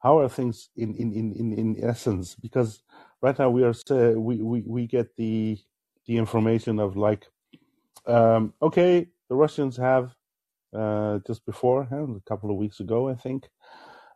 [0.00, 2.82] how are things in in in in, in essence because
[3.22, 5.58] right now we are say, we, we we get the
[6.06, 7.26] the information of like
[8.06, 10.14] um okay the russians have
[10.76, 13.48] uh just before a couple of weeks ago i think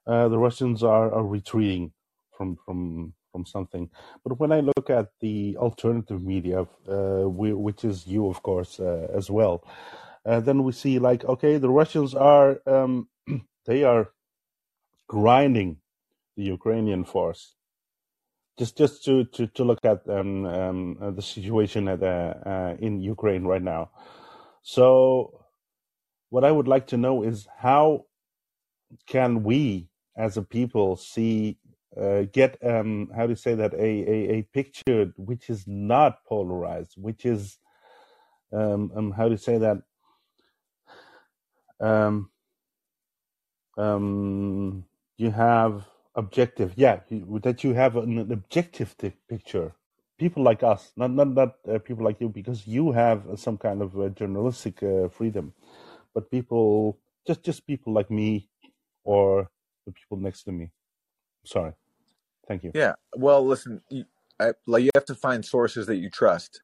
[0.06, 1.92] uh the russians are, are retreating
[2.36, 3.90] from from from something
[4.22, 8.78] but when i look at the alternative media uh we, which is you of course
[8.78, 9.56] uh, as well
[10.26, 13.08] uh, then we see like okay the russians are um
[13.66, 14.04] they are
[15.08, 15.78] grinding
[16.36, 17.54] the Ukrainian force.
[18.58, 22.02] Just just to to, to look at um, um, the situation at,
[22.80, 23.90] in Ukraine right now.
[24.62, 25.44] So,
[26.30, 28.06] what I would like to know is how
[29.08, 31.58] can we, as a people, see
[32.00, 36.24] uh, get um, how do you say that a, a a picture which is not
[36.26, 37.58] polarized, which is
[38.52, 39.78] um, um how do you say that
[41.80, 42.30] um
[43.78, 44.84] um
[45.18, 46.72] you have objective.
[46.76, 47.00] Yeah
[47.42, 48.96] that you have an, an objective
[49.28, 49.72] picture.
[50.18, 53.82] People like us not not not uh, people like you because you have some kind
[53.82, 55.54] of uh, journalistic uh, freedom.
[56.14, 58.48] But people just just people like me
[59.04, 59.50] or
[59.86, 60.72] the people next to me.
[61.46, 61.72] Sorry
[62.48, 62.94] thank you Yeah.
[63.16, 64.04] Well, listen, you,
[64.40, 66.62] I, like you have to find sources that you trust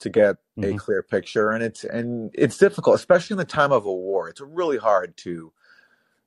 [0.00, 3.72] to get a hmm clear picture, and it's and it's difficult, especially in the time
[3.72, 4.28] of a war.
[4.28, 5.52] It's really hard to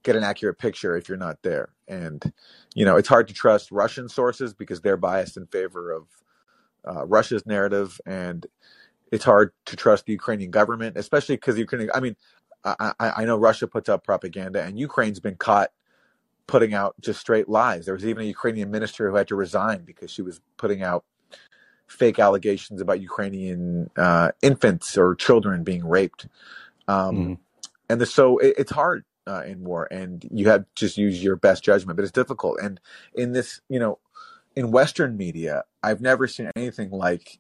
[0.04, 2.34] get an accurate picture if you're not there, and
[2.76, 6.08] you know it's hard to trust Russian sources because they're biased in favor of
[6.88, 8.48] uh, Russia's narrative, and
[9.12, 11.92] it's hard to trust the Ukrainian government, especially because Ukrainian.
[11.96, 12.16] I mean,
[12.66, 15.72] I I know Russia puts up propaganda, and Ukraine's been caught
[16.48, 17.86] putting out just straight lies.
[17.86, 21.06] There was even a Ukrainian minister who had to resign because she was putting out
[21.88, 26.28] fake allegations about Ukrainian uh, infants or children being raped.
[26.88, 27.34] Um, hmm
[27.90, 31.24] and the, so it, it's hard uh, in war, and you have to just use
[31.24, 32.60] your best judgment, but it's difficult.
[32.62, 32.80] And
[33.14, 34.00] in this, you know,
[34.56, 37.40] in Western media, I've never seen anything like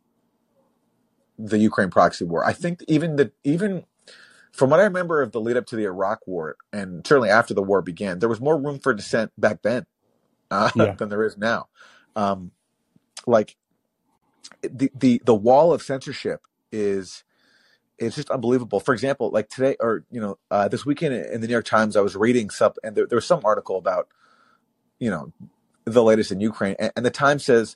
[1.37, 2.45] the Ukraine proxy war.
[2.45, 3.85] I think even the even
[4.53, 7.53] from what I remember of the lead up to the Iraq war, and certainly after
[7.53, 9.85] the war began, there was more room for dissent back then
[10.51, 11.67] uh, yeah than there is now.
[12.15, 12.51] Um,
[13.25, 13.55] like
[14.61, 17.23] the the the wall of censorship is
[17.97, 18.79] it's just unbelievable.
[18.79, 21.95] For example, like today or you know uh, this weekend in the New York Times,
[21.95, 24.07] I was reading some and there, there was some article about
[24.99, 25.33] you know
[25.85, 27.75] the latest in Ukraine, and, and the Times says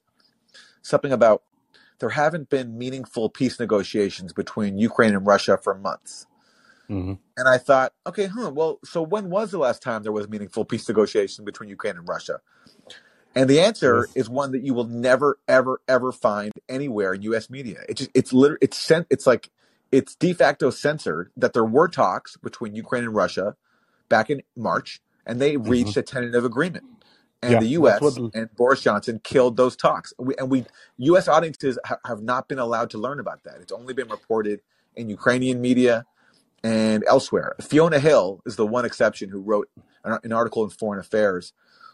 [0.82, 1.44] something about
[2.00, 6.28] there haven't been meaningful peace negotiations between Ukraine and Russia for months.
[6.90, 10.30] Hmm And I thought, okay, huh, well, so when was the last time there was
[10.30, 12.40] meaningful peace negotiation between Ukraine and Russia?
[13.36, 17.50] And the answer is one that you will never, ever, ever find anywhere in U.S.
[17.50, 17.82] media.
[17.90, 19.50] It just, it's literally, it's sent, it's like,
[19.92, 23.56] it's de facto censored that there were talks between Ukraine and Russia
[24.10, 26.86] back in March, and they reached a tentative agreement.
[27.44, 28.20] And yeah the U.S.
[28.34, 30.14] and Boris Johnson killed those talks.
[30.20, 30.66] We, and we,
[30.98, 31.28] U.S.
[31.28, 33.58] audiences ha- have not been allowed to learn about that.
[33.62, 34.62] It's only been reported
[34.96, 36.06] in Ukrainian media
[36.64, 37.56] and elsewhere.
[37.62, 39.70] Fiona Hill is the one exception who wrote
[40.04, 41.54] an, article in Foreign Affairs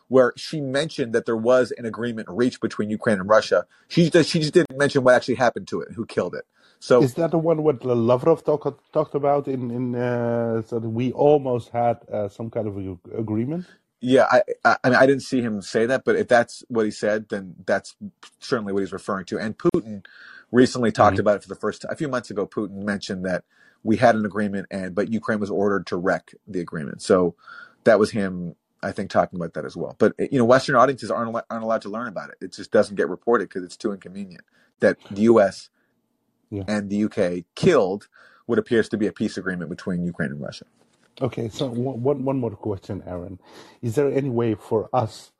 [0.09, 3.65] where she mentioned that there was an agreement reached between Ukraine and Russia.
[3.87, 6.45] She just, she just didn't mention what actually happened to it, who killed it.
[6.79, 10.89] So Is that the one what Lavrov talk, talked about in in uh, so that
[10.89, 12.77] we almost had uh, some kind of
[13.17, 13.67] agreement?
[14.01, 16.85] yeah, I, I I mean I didn't see him say that, but if that's what
[16.85, 17.95] he said, then that's
[18.39, 19.39] certainly what he's referring to.
[19.39, 20.05] And Putin
[20.51, 21.91] recently talked hmm about it for the first time.
[21.91, 23.45] A few months ago, Putin mentioned that
[23.83, 27.01] we had an agreement, and but Ukraine was ordered to wreck the agreement.
[27.01, 27.35] So
[27.83, 29.95] that was him, I think, talking about that as well.
[29.99, 32.37] But you know, Western audiences aren't aren't allowed to learn about it.
[32.41, 34.43] It just doesn't get reported because it's too inconvenient.
[34.79, 35.69] That the U.S.
[36.49, 36.63] Yeah.
[36.67, 38.07] and the UK killed
[38.45, 40.65] what appears to be a peace agreement between Ukraine and Russia.
[41.21, 41.49] Okay.
[41.49, 43.39] So one one one more question, Aaron.
[43.81, 45.31] Is there any way for us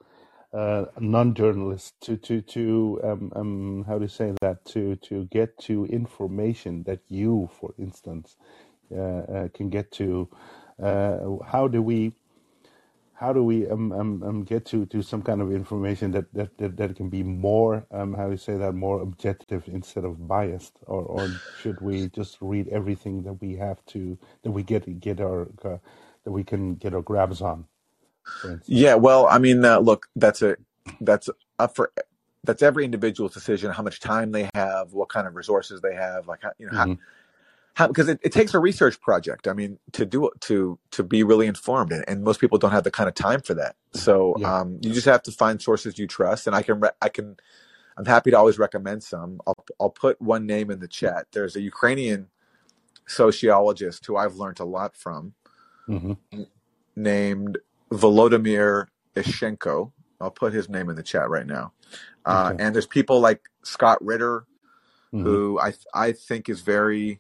[0.54, 4.66] uh, non-journalists to to to um, um, how do you say that?
[4.66, 8.38] To to get to information that you, for instance,
[8.92, 10.30] uh, uh, can get to.
[10.82, 12.14] Uh, how do we
[13.14, 16.58] how do we um, um, um, get to, to some kind of information that, that,
[16.58, 18.74] that, that can be more um, how do you say that?
[18.74, 20.74] More objective instead of biased?
[20.88, 21.30] Or, or
[21.62, 25.78] should we just read everything that we have to that we get get our uh,
[26.26, 27.66] that we can get our grabs on
[28.66, 30.58] Yeah, well, I mean, uh, look, that's a
[31.02, 31.92] that's up for
[32.44, 33.72] that's every individual's decision.
[33.72, 36.74] How much time they have, what kind of resources they have, like how, you know
[36.74, 36.94] how hmm
[37.76, 39.48] how because it, it takes a research project.
[39.48, 42.84] I mean, to do to to be really informed, and, and most people don't have
[42.86, 43.76] the kind of time for that.
[43.94, 46.92] So yeah um, you just have to find sources you trust, and I can re-
[47.02, 47.38] I can
[47.98, 49.42] I'm happy to always recommend some.
[49.48, 51.28] I'll I'll put one name in the chat.
[51.34, 52.28] There's a Ukrainian
[53.08, 55.34] sociologist who I've learned a lot from
[55.88, 56.14] hmm
[56.96, 57.58] named
[57.94, 59.92] Volodymyr Ishchenko.
[60.20, 61.74] I'll put his name in the chat right now.
[62.26, 62.64] Uh, okay.
[62.64, 64.46] and there's people like Scott Ritter,
[65.12, 67.20] hmm who I I think is very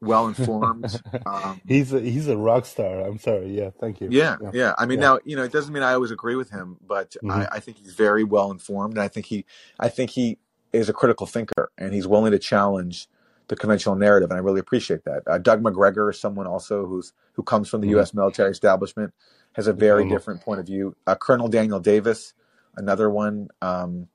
[0.00, 1.00] well informed.
[1.26, 3.00] Um, he's a he's a rock star.
[3.00, 3.56] I'm sorry.
[3.56, 4.08] Yeah thank you.
[4.10, 4.50] Yeah, yeah.
[4.52, 4.74] yeah.
[4.78, 5.06] I mean, yeah.
[5.06, 7.60] now you know it doesn't mean I always agree with him, but hmm I, I
[7.60, 9.44] think he's very well informed, and I think he
[9.78, 10.38] I think he
[10.72, 13.08] is a critical thinker, and he's willing to challenge
[13.48, 15.22] the conventional narrative, and I really appreciate that.
[15.26, 18.14] Uh, Doug Macgregor is someone also who's who comes from the hmm U.S.
[18.14, 19.14] military establishment,
[19.54, 20.96] has a very colonel different point of view.
[21.06, 22.34] Uh, Colonel Daniel Davis,
[22.76, 24.08] another one, um,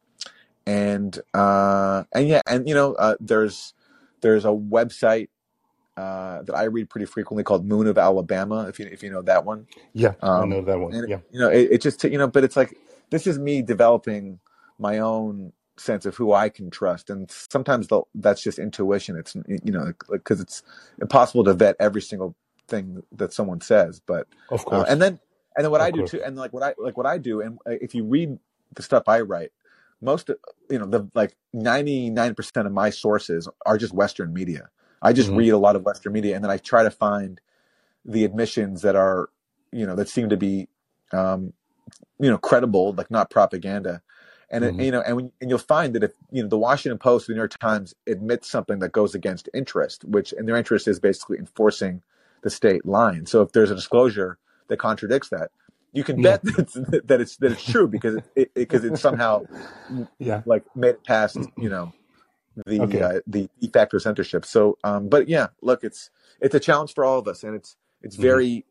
[0.68, 3.74] and uh, and yeah, and you know, uh, there's
[4.22, 5.30] there's a website
[5.98, 9.22] uh, that I read pretty frequently called Moon of Alabama, if you if you know
[9.24, 9.68] that one.
[9.94, 12.44] yeah i know Um, that one yeah you know, it, it just you know, but
[12.44, 12.76] it's like
[13.12, 14.40] this is me developing
[14.80, 19.18] my own sense of who I can trust, and sometimes that's just intuition.
[19.18, 20.64] It's you know, because it's
[21.02, 22.36] impossible to vet every single
[22.70, 25.20] thing that someone says, but of uh, course and then
[25.58, 27.20] and then what of I do course too, and like what I like what I
[27.20, 28.40] do, and uh, if you read
[28.76, 29.52] the stuff I write,
[30.02, 30.38] most of-
[30.70, 34.70] you know the like ninety nine percent of my sources are just Western media.
[35.02, 37.42] I just hmm read a lot of Western media, and then I try to find
[38.06, 39.30] the admissions that are
[39.72, 40.70] you know that seem to be
[41.14, 41.54] um,
[42.20, 44.02] you know credible, like not propaganda.
[44.52, 46.58] And it, hmm you know, and when, and you'll find that if you know the
[46.58, 50.56] Washington Post, the New York Times admits something that goes against interest, which and their
[50.58, 52.02] interest is basically enforcing
[52.42, 53.26] the state line.
[53.26, 55.52] So if there's a disclosure that contradicts that,
[55.94, 56.38] you can yeah.
[56.38, 59.44] bet that it's, that it's that it's true because it because it, it's somehow
[60.20, 60.42] yeah.
[60.46, 61.94] like made it past you know
[62.66, 63.02] the okay.
[63.02, 64.46] uh, the de facto censorship.
[64.46, 66.10] So, um, but yeah, look, it's
[66.42, 68.66] it's a challenge for all of us, and it's it's hmm very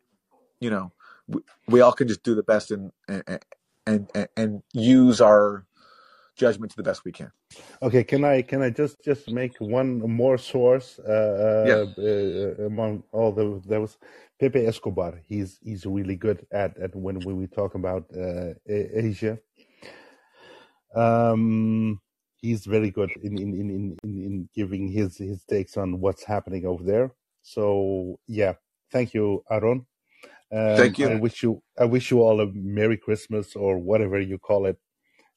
[0.60, 0.92] you know
[1.26, 3.40] we, we all can just do the best and and,
[3.86, 5.64] and and use our
[6.38, 7.31] judgment to the best we can.
[7.83, 13.03] Okay, can I can I just just make one more source uh, uh, uh, among
[13.12, 13.98] all the there was
[14.40, 15.20] Pepe Escobar.
[15.27, 19.38] He's he's really good at at when when we talk about uh, Asia.
[20.94, 22.01] Um,
[22.40, 26.24] he's very good in in, in, in, in in giving his his takes on what's
[26.24, 27.12] happening over there.
[27.42, 28.55] So yeah,
[28.92, 29.87] thank you, Aaron.
[30.51, 31.09] Um, Thank you.
[31.11, 34.79] I wish you I wish you all a Merry Christmas or whatever you call it,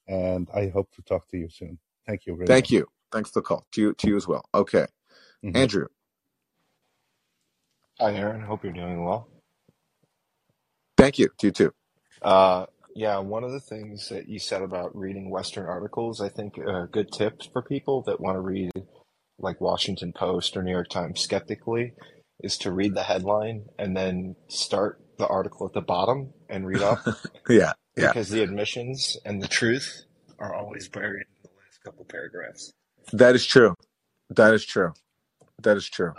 [0.08, 1.78] and I hope to talk to you soon.
[2.06, 2.70] Thank you very Thank much.
[2.72, 2.86] you.
[3.12, 3.66] Thanks for the call.
[3.72, 4.44] To you to you as well.
[4.54, 4.86] Okay,
[5.44, 5.56] Mhm.
[5.56, 5.86] Andrew.
[8.00, 8.42] Hi, Aaron.
[8.42, 9.28] Hope you're doing well.
[10.96, 11.28] Thank you.
[11.38, 11.72] To you too.
[12.20, 16.58] Uh, yeah, one of the things that you said about reading Western articles, I think
[16.58, 18.70] a good tip for people that want to read
[19.38, 21.94] like Washington Post or New York Times skeptically
[22.40, 26.82] is to read the headline and then start the article at the bottom and read
[26.82, 27.00] up
[27.48, 27.72] yeah.
[27.96, 28.08] Yeah.
[28.08, 30.04] because the admissions and the truth
[30.38, 32.72] are always buried in the last couple paragraphs.
[33.12, 33.74] That is true.
[34.30, 34.92] That is true.
[35.62, 36.14] That is true.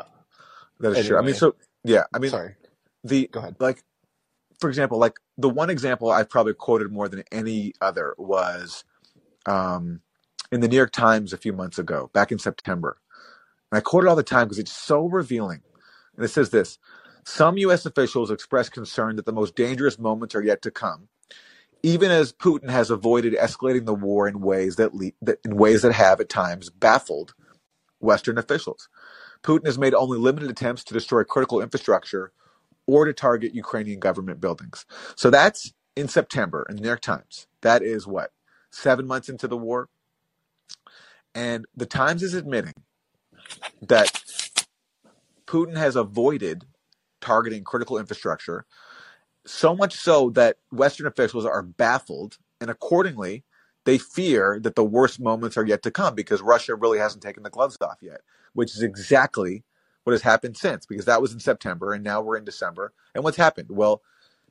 [0.80, 1.18] That is true.
[1.18, 2.04] I mean, so yeah.
[2.14, 2.56] I mean, sorry.
[3.04, 3.56] the Go ahead.
[3.60, 3.84] like
[4.60, 8.84] for example, like the one example I've probably quoted more than any other was
[9.46, 10.02] um,
[10.52, 12.98] in the New York Times a few months ago, back in September.
[13.72, 15.62] And I quote it all the time because it's so revealing.
[16.16, 16.78] And it says this
[17.26, 17.86] Some U.S.
[17.86, 21.10] officials express concern that the most dangerous moments are yet to come,
[21.84, 25.84] even as Putin has avoided escalating the war in ways that, le- that in ways
[25.84, 27.36] that have at times baffled
[28.00, 28.90] Western officials.
[29.44, 32.32] Putin has made only limited attempts to destroy critical infrastructure
[32.88, 34.86] or to target Ukrainian government buildings.
[35.16, 37.48] So that's in September in the New York Times.
[37.62, 38.32] That is what?
[38.72, 39.90] Seven months into the war?
[41.36, 42.74] And the Times is admitting
[43.82, 44.24] that
[45.48, 46.66] Putin has avoided
[47.24, 48.66] targeting critical infrastructure,
[49.46, 53.44] so much so that Western officials are baffled, and accordingly,
[53.86, 57.44] they fear that the worst moments are yet to come because Russia really hasn't taken
[57.44, 58.22] the gloves off yet,
[58.54, 59.64] which is exactly
[60.04, 62.94] what has happened since, because that was in September and now we're in December.
[63.16, 63.70] And what's happened?
[63.70, 64.02] Well,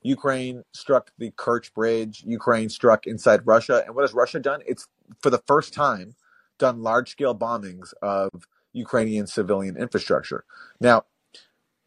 [0.02, 2.24] Ukraine struck the Kerch Bridge.
[2.26, 3.82] Ukraine struck inside Russia.
[3.86, 4.60] And what has Russia done?
[4.66, 4.88] It's
[5.20, 6.14] for the first time
[6.58, 8.30] done large scale bombings of
[8.72, 10.44] Ukrainian civilian infrastructure.
[10.80, 11.04] Now,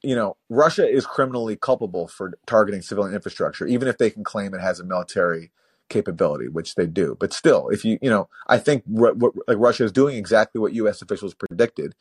[0.06, 4.53] you know, Russia is criminally culpable for targeting civilian infrastructure, even if they can claim
[4.53, 5.51] it has a military
[5.89, 7.18] capability, which they do.
[7.20, 10.60] But still, if you, you know, I think what, what like Russia is doing exactly
[10.60, 11.01] what U.S.
[11.01, 11.95] officials predicted,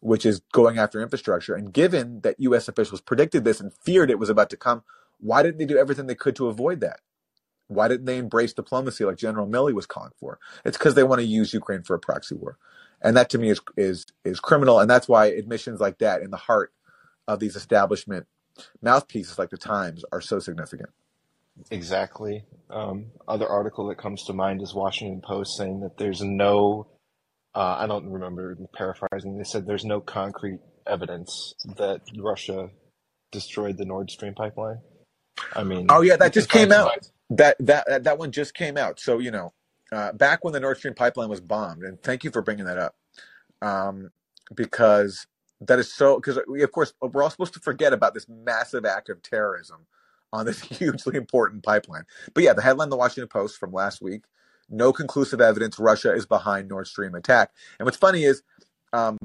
[0.00, 1.54] which is going after infrastructure.
[1.54, 2.68] And given that U.S.
[2.68, 4.82] officials predicted this and feared it was about to come,
[5.20, 7.00] why didn't they do everything they could to avoid that?
[7.66, 10.38] Why didn't they embrace diplomacy like General Milley was calling for?
[10.64, 12.56] It's because they want to use Ukraine for a proxy war,
[13.02, 14.80] and that to me is is is criminal.
[14.80, 16.72] And that's why admissions like that in the heart
[17.28, 18.26] of these establishment
[18.82, 20.90] mouthpieces like the Times are so significant.
[21.70, 22.44] Exactly.
[22.70, 26.88] Um, other article that comes to mind is Washington Post saying that there's no,
[27.54, 29.36] uh, I don't remember paraphrasing.
[29.36, 32.70] They said there's no concrete evidence that Russia
[33.30, 34.78] destroyed the Nord Stream pipeline.
[35.54, 36.90] I mean, oh yeah, that just came out.
[37.30, 38.98] That that that one just came out.
[38.98, 39.52] So you know,
[39.92, 42.78] uh, back when the Nord Stream pipeline was bombed, and thank you for bringing that
[42.78, 42.96] up,
[43.62, 44.10] um,
[44.54, 45.26] because
[45.60, 48.84] that is so because we of course we're all supposed to forget about this massive
[48.84, 49.86] act of terrorism
[50.32, 52.04] on this hugely important pipeline.
[52.34, 54.22] But yeah, the headline the Washington Post from last week:
[54.68, 57.50] no conclusive evidence Russia is behind Nord Stream attack.
[57.78, 58.42] And what's funny is,
[58.92, 59.18] um,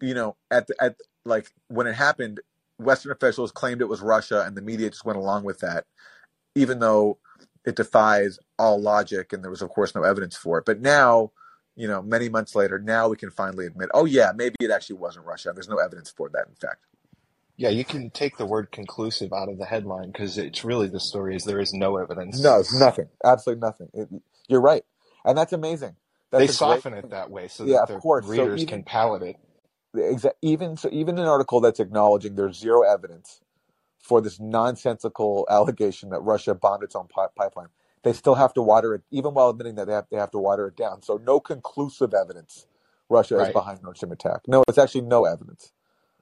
[0.00, 2.40] you know, at the, at like when it happened,
[2.78, 5.86] Western officials claimed it was Russia, and the media just went along with that,
[6.54, 7.18] even though
[7.64, 10.64] it defies all logic, and there was of course no evidence for it.
[10.64, 11.32] But now
[11.80, 14.96] you know, many months later, now we can finally admit, oh yeah, maybe it actually
[14.96, 15.52] wasn't Russia.
[15.54, 16.84] There's no evidence for that, in fact.
[17.56, 21.00] Yeah, you can take the word conclusive out of the headline because it's really the
[21.00, 22.38] story is there is no evidence.
[22.42, 23.08] No, nothing.
[23.24, 23.88] Absolutely nothing.
[23.94, 24.08] It,
[24.48, 24.84] you're right,
[25.24, 25.96] and that's amazing.
[26.30, 28.26] That's they soften great, it that way so yeah, that of course.
[28.26, 29.36] readers so even, can palate it.
[29.96, 33.40] Exa- even so, even an article that's acknowledging there's zero evidence
[33.98, 37.68] for this nonsensical allegation that Russia bombed its own pi- pipeline
[38.02, 40.38] they still have to water it, even while admitting that they have, they have to
[40.38, 41.02] water it down.
[41.02, 42.66] So no conclusive evidence
[43.08, 43.48] Russia right.
[43.48, 44.42] is behind Nord Stream attack.
[44.46, 45.72] No, it's actually no evidence.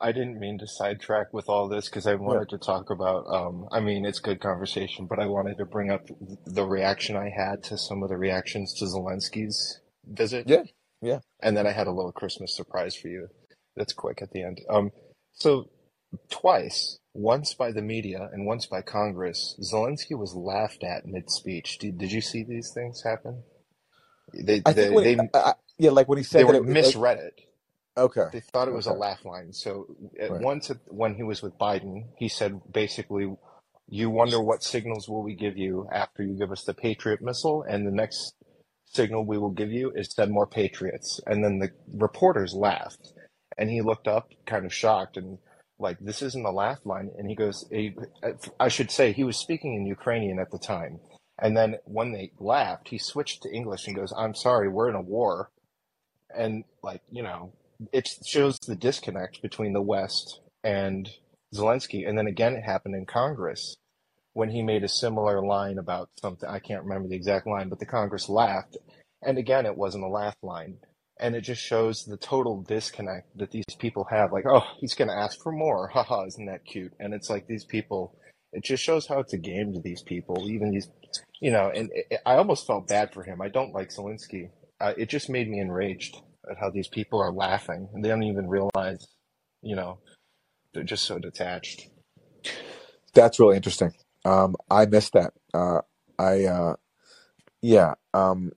[0.01, 2.59] I didn't mean to sidetrack with all this because I wanted yeah.
[2.59, 3.27] to talk about.
[3.27, 6.09] Um, I mean, it's good conversation, but I wanted to bring up
[6.47, 10.49] the reaction I had to some of the reactions to Zelensky's visit.
[10.49, 10.63] Yeah,
[11.03, 11.19] yeah.
[11.43, 13.29] And then I had a little Christmas surprise for you.
[13.77, 14.61] That's quick at the end.
[14.71, 14.91] Um,
[15.33, 15.69] so
[16.31, 21.79] twice once by the media and once by Congress, Zelensky was laughed at mid speech.
[21.79, 23.43] Did, did you see these things happen?
[24.33, 27.41] They, I they, they uh, yeah, like when he said they were, misread it.
[27.97, 28.27] Okay.
[28.33, 28.97] They thought it was okay.
[28.97, 29.53] a laugh line.
[29.53, 29.87] So
[30.21, 30.41] right.
[30.41, 33.35] once when he was with Biden, he said basically,
[33.89, 37.65] "You wonder what signals will we give you after you give us the Patriot missile,
[37.69, 38.35] and the next
[38.85, 43.13] signal we will give you is send more Patriots." And then the reporters laughed,
[43.57, 45.39] and he looked up, kind of shocked, and
[45.79, 47.11] like this isn't the laugh line.
[47.19, 47.69] And he goes
[48.61, 51.01] i should say he was speaking in ukrainian at the time.
[51.41, 54.95] And then when they laughed he switched to english and goes i'm sorry we're in
[54.95, 55.51] a war.
[56.37, 57.53] And like you know
[57.93, 61.09] it shows the disconnect between the west and
[61.55, 62.09] zelensky.
[62.09, 63.77] And then again it happened in congress
[64.35, 66.49] when he made a similar line about something.
[66.49, 68.77] I can't remember the exact line but the congress laughed.
[69.23, 70.79] And again it wasn't a laugh line
[71.21, 75.09] and it just shows the total disconnect that these people have like oh he's going
[75.09, 75.89] to ask for more.
[75.89, 76.93] Haha isn't that cute?
[77.01, 78.17] And it's like these people
[78.53, 80.89] it just shows how it's a game to these people even these
[81.41, 83.41] you know and it, i almost felt bad for him.
[83.41, 84.51] I don't like zelensky.
[84.81, 86.17] Uh, it just made me enraged
[86.51, 89.07] at how these people are laughing and they don't even realize
[89.63, 89.99] you know
[90.73, 91.89] they're just so detached.
[93.15, 93.93] That's really interesting.
[94.25, 95.33] Um i missed that.
[95.55, 95.81] Uh
[96.19, 96.77] i uh
[97.63, 98.53] yeah um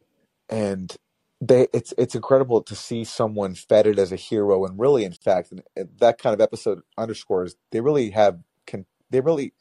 [0.50, 0.96] and
[1.42, 5.52] they it's it's incredible to see someone feted as a hero and really in fact
[5.52, 5.64] and
[6.00, 9.52] that kind of episode underscores they really have can they really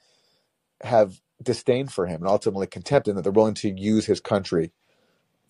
[0.83, 4.73] have disdain for him and ultimately contempt and that they're willing to use his country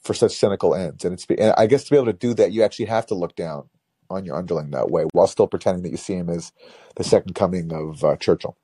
[0.01, 2.53] for such cynical ends and it's and i guess to be able to do that
[2.53, 3.68] you actually have to look down
[4.09, 6.53] on your underling that way while still pretending that you see him as
[6.95, 8.57] the second coming of uh, churchill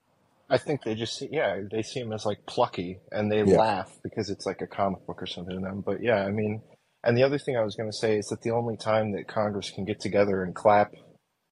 [0.49, 3.57] I think they just see, yeah, they see him as like plucky and they yeah.
[3.57, 5.81] laugh because it's like a comic book or something to them.
[5.81, 6.63] But yeah, I mean,
[7.07, 9.29] and the other thing I was going to say is that the only time that
[9.29, 10.93] Congress can get together and clap,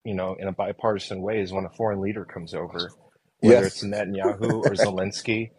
[0.04, 2.92] you know, in a bipartisan way is when a foreign leader comes over,
[3.40, 3.66] whether yes.
[3.66, 5.52] it's Netanyahu or Zelensky.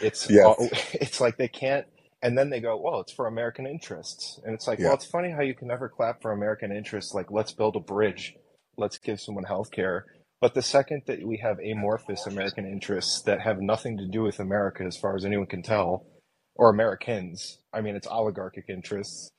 [0.00, 0.44] It's yes.
[0.44, 0.56] all,
[0.92, 1.86] it's like they can't.
[2.22, 4.38] And then they go, well, it's for American interests.
[4.44, 4.86] And it's like, yeah.
[4.86, 7.12] well, it's funny how you can never clap for American interests.
[7.12, 8.36] Like, let's build a bridge.
[8.76, 10.06] Let's give someone health care.
[10.40, 14.38] But the second that we have amorphous American interests that have nothing to do with
[14.38, 16.06] America, as far as anyone can tell,
[16.54, 19.30] or Americans, I mean, it's oligarchic interests,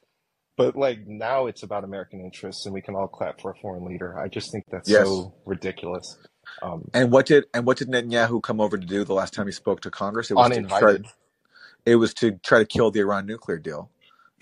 [0.66, 3.86] but like now it's about American interests and we can all clap for a foreign
[3.86, 4.20] leader.
[4.20, 5.06] I just think that's yes.
[5.08, 6.18] so ridiculous.
[6.62, 9.48] Um, And what did and what did Netanyahu come over to do the last time
[9.48, 10.32] he spoke to Congress?
[10.32, 10.92] It was to try.
[10.92, 11.08] uninvited.
[11.86, 13.90] It was to try to kill the Iran nuclear deal,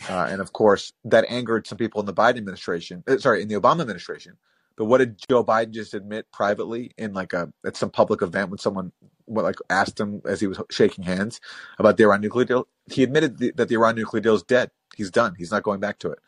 [0.09, 3.03] uh, and of course that angered some people in the Biden administration.
[3.07, 4.38] uh, Sorry, in the Obama administration.
[4.78, 8.49] But what did Joe Biden just admit privately in like a at some public event
[8.49, 8.91] when someone
[9.30, 11.41] what, like asked him as he was shaking hands
[11.80, 12.69] about the Iran nuclear deal?
[12.91, 14.71] He admitted the, that the Iran nuclear deal is dead.
[14.97, 15.36] He's done.
[15.38, 16.19] He's not going back to it.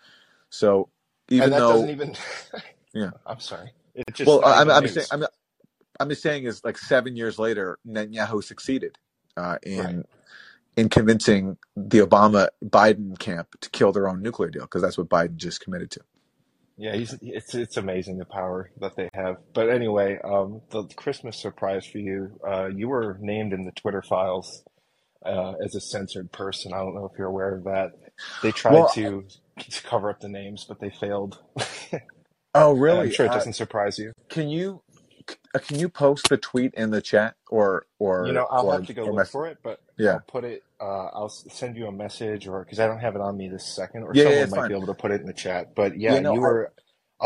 [0.52, 0.90] So
[1.30, 2.16] even and that though doesn't even.
[2.94, 3.12] yeah.
[3.26, 3.74] I'm sorry.
[3.96, 5.08] It's just Well, I'm, I'm just saying.
[5.12, 5.26] I'm,
[6.00, 8.98] I'm just saying is like seven years later, Netanyahu succeeded
[9.38, 10.06] uh, in Right.
[10.78, 15.10] in convincing the Obama Biden camp to kill their own nuclear deal because that's what
[15.10, 16.02] Biden just committed to.
[16.78, 19.38] Yeah, he's it's it's amazing the power that they have.
[19.54, 24.02] But anyway, um, the Christmas surprise for you, uh, you were named in the Twitter
[24.02, 24.64] files
[25.26, 26.74] uh, as a censored person.
[26.74, 27.92] I don't know if you're aware of that.
[28.42, 29.26] They tried Well, to,
[29.60, 31.40] to cover up the names, but they failed.
[32.56, 34.14] oh And I'm sure it Uh, doesn't surprise you.
[34.30, 34.91] can you uh,
[35.24, 38.86] can you post the tweet in the chat or or You know, I'll or have
[38.88, 40.64] to go look for it, but Yeah, I'll put it.
[40.82, 43.66] Uh, I'll send you a message, or because I don't have it on me this
[43.66, 44.30] second, or yeah, yeah.
[44.30, 45.76] someone It's might be able to put it in the chat.
[45.76, 46.74] But Yeah, yeah, no, you I were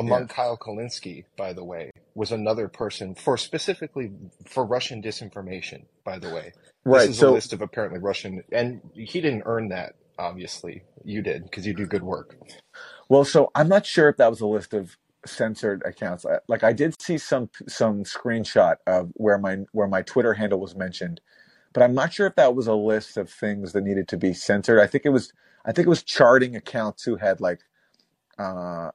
[0.05, 0.21] yeah.
[0.21, 4.11] among Kyle Kulinski, by the way, was another person for specifically
[4.47, 5.85] for Russian disinformation.
[6.05, 6.53] By the way,
[6.91, 7.07] this Right.
[7.07, 9.95] is a So list of apparently Russian, and he didn't earn that.
[10.19, 12.37] Obviously, you did because you do good work.
[13.09, 16.25] Well, so I'm not sure if that was a list of censored accounts.
[16.47, 20.75] Like I did see some some screenshot of where my where my Twitter handle was
[20.75, 21.21] mentioned,
[21.73, 24.33] but I'm not sure if that was a list of things that needed to be
[24.33, 24.79] censored.
[24.79, 25.33] I think it was
[25.65, 27.61] I think it was charting accounts who had like
[28.37, 28.91] uh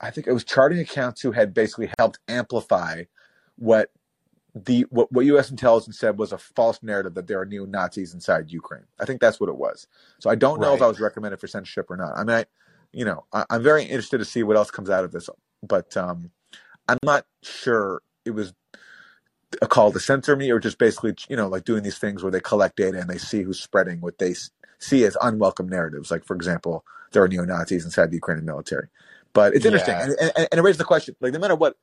[0.00, 3.04] I think it was charting accounts who had basically helped amplify
[3.56, 3.90] what
[4.54, 5.50] the what, what U.S.
[5.50, 8.86] intelligence said was a false narrative that there are neo Nazis inside Ukraine.
[8.98, 9.86] I think that's what it was.
[10.18, 12.16] So I don't know if I was recommended for censorship or not.
[12.16, 12.44] I mean, I,
[12.92, 15.28] you know, I, I'm very interested to see what else comes out of this,
[15.62, 16.30] but um,
[16.88, 18.52] I'm not sure it was
[19.62, 22.32] a call to censor me or just basically, you know, like doing these things where
[22.32, 24.34] they collect data and they see who's spreading what they
[24.78, 26.10] see as unwelcome narratives.
[26.10, 28.88] Like, for example, there are neo Nazis inside the Ukrainian military.
[29.32, 31.76] But it's interesting, Yeah, and, and, and it raises the question: like, no matter what,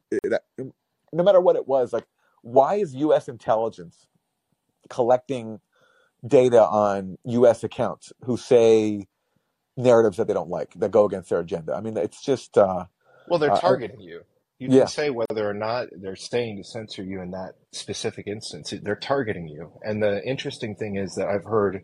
[1.13, 2.05] no matter what it was, like,
[2.41, 3.29] why is U.S.
[3.29, 4.07] intelligence
[4.89, 5.61] collecting
[6.25, 7.63] data on U.S.
[7.63, 9.07] accounts who say
[9.77, 11.73] narratives that they don't like that go against their agenda?
[11.73, 12.85] I mean, it's just, uh,
[13.27, 14.21] well, they're uh, targeting you.
[14.59, 18.25] You yeah, can say whether or not they're staying to censor you in that specific
[18.25, 18.73] instance.
[18.81, 19.71] They're targeting you.
[19.83, 21.83] And the interesting thing is that I've heard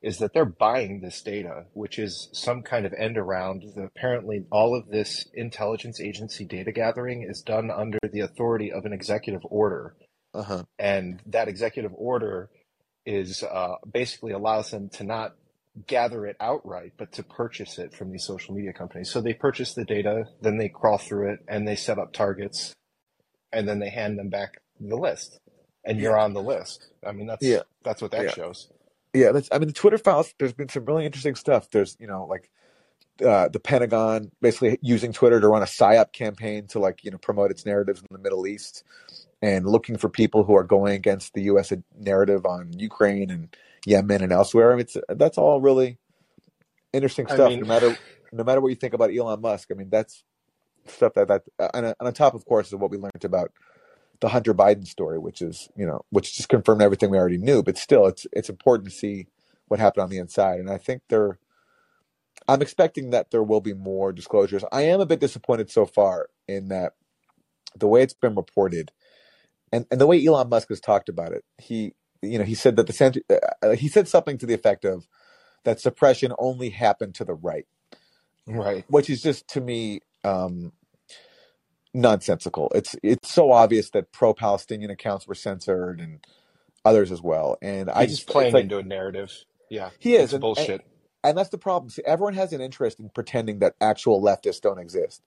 [0.00, 3.64] is that they're buying this data, which is some kind of end around.
[3.74, 8.84] The, apparently, all of this intelligence agency data gathering is done under the authority of
[8.84, 9.94] an executive order.
[10.32, 12.50] uh huh, And that executive order
[13.06, 15.34] is uh, basically allows them to not
[15.86, 19.10] gather it outright, but to purchase it from these social media companies.
[19.10, 22.74] So they purchase the data, then they crawl through it, and they set up targets,
[23.52, 25.38] and then they hand them back the list,
[25.84, 26.88] and you're on the list.
[27.06, 28.70] I mean, that's yeah, that's what that yeah, shows.
[29.12, 29.32] yeah.
[29.32, 30.32] That's, I mean, the Twitter files.
[30.38, 31.70] There's been some really interesting stuff.
[31.70, 32.50] There's, you know, like
[33.24, 37.18] uh, the Pentagon basically using Twitter to run a psyop campaign to like you know
[37.18, 38.84] promote its narratives in the Middle East
[39.42, 41.72] and looking for people who are going against the U.S.
[41.98, 43.54] narrative on Ukraine and
[43.86, 44.72] Yemen and elsewhere.
[44.72, 45.98] I mean, it's, that's all really
[46.92, 47.50] interesting I stuff.
[47.50, 47.96] mean, No matter
[48.32, 50.24] no matter what you think about Elon Musk, I mean, that's
[50.86, 53.52] stuff that that uh, and, and on top, of course, is what we learned about
[54.20, 57.62] the Hunter Biden story, which is you know which just confirmed everything we already knew.
[57.62, 59.26] But still, it's it's important to see
[59.68, 61.38] what happened on the inside, and I think there.
[62.46, 64.64] I'm expecting that there will be more disclosures.
[64.70, 66.92] I am a bit disappointed so far in that
[67.74, 68.90] the way it's been reported
[69.74, 71.44] and, and the way Elon Musk has talked about it.
[71.58, 71.94] He
[72.24, 73.18] you know he said that the cent-
[73.62, 75.06] uh, he said something to the effect of
[75.64, 77.66] that suppression only happened to the right,
[78.46, 78.84] right.
[78.88, 80.72] which is just to me um,
[81.92, 82.70] nonsensical.
[82.74, 86.26] It's it's so obvious that pro-Palestinian accounts were censored and
[86.84, 87.56] others as well.
[87.62, 89.32] And I just playing like into a narrative.
[89.70, 90.82] Yeah, he is, and, and bullshit.
[91.22, 91.90] and that's the problem.
[91.90, 95.22] See, everyone has an interest in pretending that actual leftists don't exist.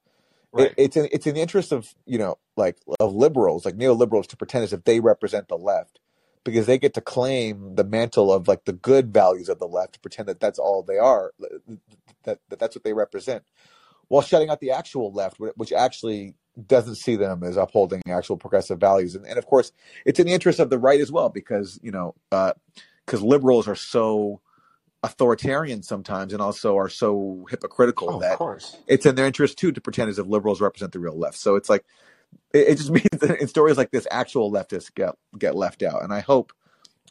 [0.54, 0.74] It, Right.
[0.78, 4.38] it's in it's in the interest of you know like of liberals, like neoliberals, to
[4.38, 6.00] pretend as if they represent the left,
[6.52, 9.94] because they get to claim the mantle of like the good values of the left,
[9.94, 11.34] to pretend that that's all they are,
[12.24, 13.44] that, that that's what they represent,
[14.08, 16.34] while shutting out the actual left, which actually
[16.66, 19.16] doesn't see them as upholding actual progressive values.
[19.16, 19.72] And, and of course,
[20.06, 22.54] it's in the interest of the right as well, because you know uh,
[23.06, 24.42] because liberals are so
[25.04, 28.38] authoritarian sometimes and also are so hypocritical Oh, that
[28.88, 31.38] it's in their interest too to pretend as if liberals represent the real left.
[31.38, 31.86] So it's like
[32.54, 36.04] it, it just means that in stories like this, actual leftists get get left out.
[36.04, 36.54] And I hope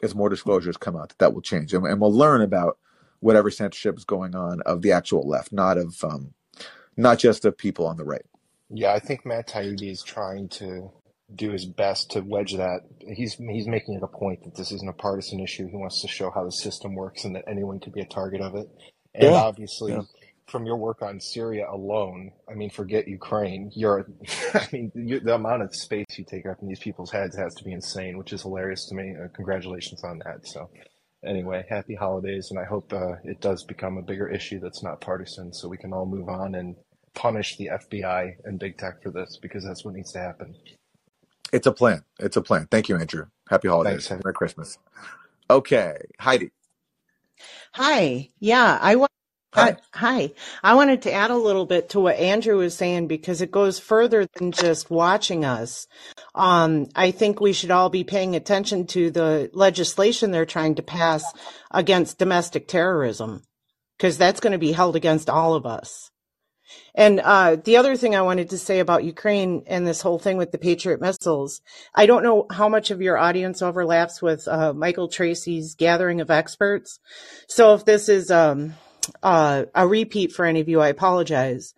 [0.02, 2.78] as more disclosures come out that that will change, and, and we'll learn about
[3.20, 6.34] whatever censorship is going on of the actual left, not of um,
[6.96, 8.26] not just of people on the right.
[8.70, 10.90] Yeah, I think Matt Taibbi is trying to
[11.34, 12.80] do his best to wedge that.
[13.00, 15.68] He's he's making it a point that this isn't a partisan issue.
[15.68, 18.40] He wants to show how the system works and that anyone could be a target
[18.40, 18.66] of it.
[19.14, 19.36] And Yeah.
[19.36, 20.02] obviously, Yeah.
[20.49, 23.70] From your work on Syria alone, I mean, forget Ukraine.
[23.74, 24.07] You're,
[24.55, 27.55] I mean, you, the amount of space you take up in these people's heads has
[27.57, 29.14] to be insane, which is hilarious to me.
[29.16, 30.47] Uh, congratulations on that.
[30.47, 30.70] So,
[31.24, 35.01] anyway, happy holidays, and I hope uh, it does become a bigger issue that's not
[35.01, 36.76] partisan, so we can all move on and
[37.14, 40.55] punish the FBI and big tech for this because that's what needs to happen.
[41.53, 42.05] It's a plan.
[42.20, 42.68] It's a plan.
[42.70, 43.26] Thank you, Andrew.
[43.49, 44.09] Happy holidays.
[44.09, 44.24] Thanks.
[44.24, 44.78] Merry Christmas.
[45.49, 46.51] Okay, Heidi.
[47.74, 48.30] Hi.
[48.40, 49.11] Yeah, I want.
[49.55, 49.76] Hi.
[49.94, 50.32] Hi.
[50.62, 53.78] I wanted to add a little bit to what Andrew was saying because it goes
[53.78, 55.86] further than just watching us.
[56.34, 60.82] Um, I think we should all be paying attention to the legislation they're trying to
[60.82, 61.24] pass
[61.70, 63.44] against domestic terrorism
[63.97, 66.11] because that's going to be held against all of us.
[66.94, 70.36] And uh, the other thing I wanted to say about Ukraine and this whole thing
[70.36, 71.61] with the Patriot missiles,
[71.94, 76.30] I don't know how much of your audience overlaps with uh, Michael Tracey's gathering of
[76.30, 76.99] experts.
[77.49, 78.74] So if this is um,
[79.22, 81.74] uh, a repeat for any of you, I apologize.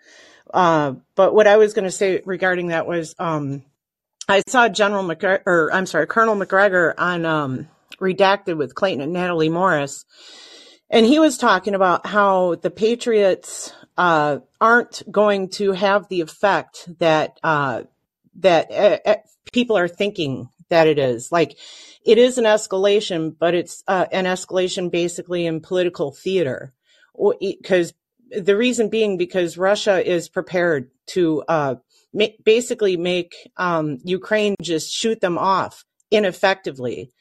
[0.53, 3.63] Uh, but what I was going to say regarding that was um,
[4.29, 7.69] I saw General Macgregor, or I'm sorry, Colonel Macgregor on um,
[7.99, 10.05] Redacted with Clayton and Natalie Morris.
[10.91, 16.89] And he was talking about how the Patriots uh, aren't going to have the effect
[16.99, 17.83] that uh,
[18.37, 19.17] that uh, uh,
[19.53, 21.33] people are thinking that it is.
[21.33, 21.57] Like
[22.05, 26.73] it is an escalation, but it's uh, an escalation basically in political theater.
[27.41, 27.95] Because
[28.31, 31.75] the reason being because Russia is prepared to uh,
[32.13, 37.13] ma- basically make um, Ukraine just shoot them off ineffectively,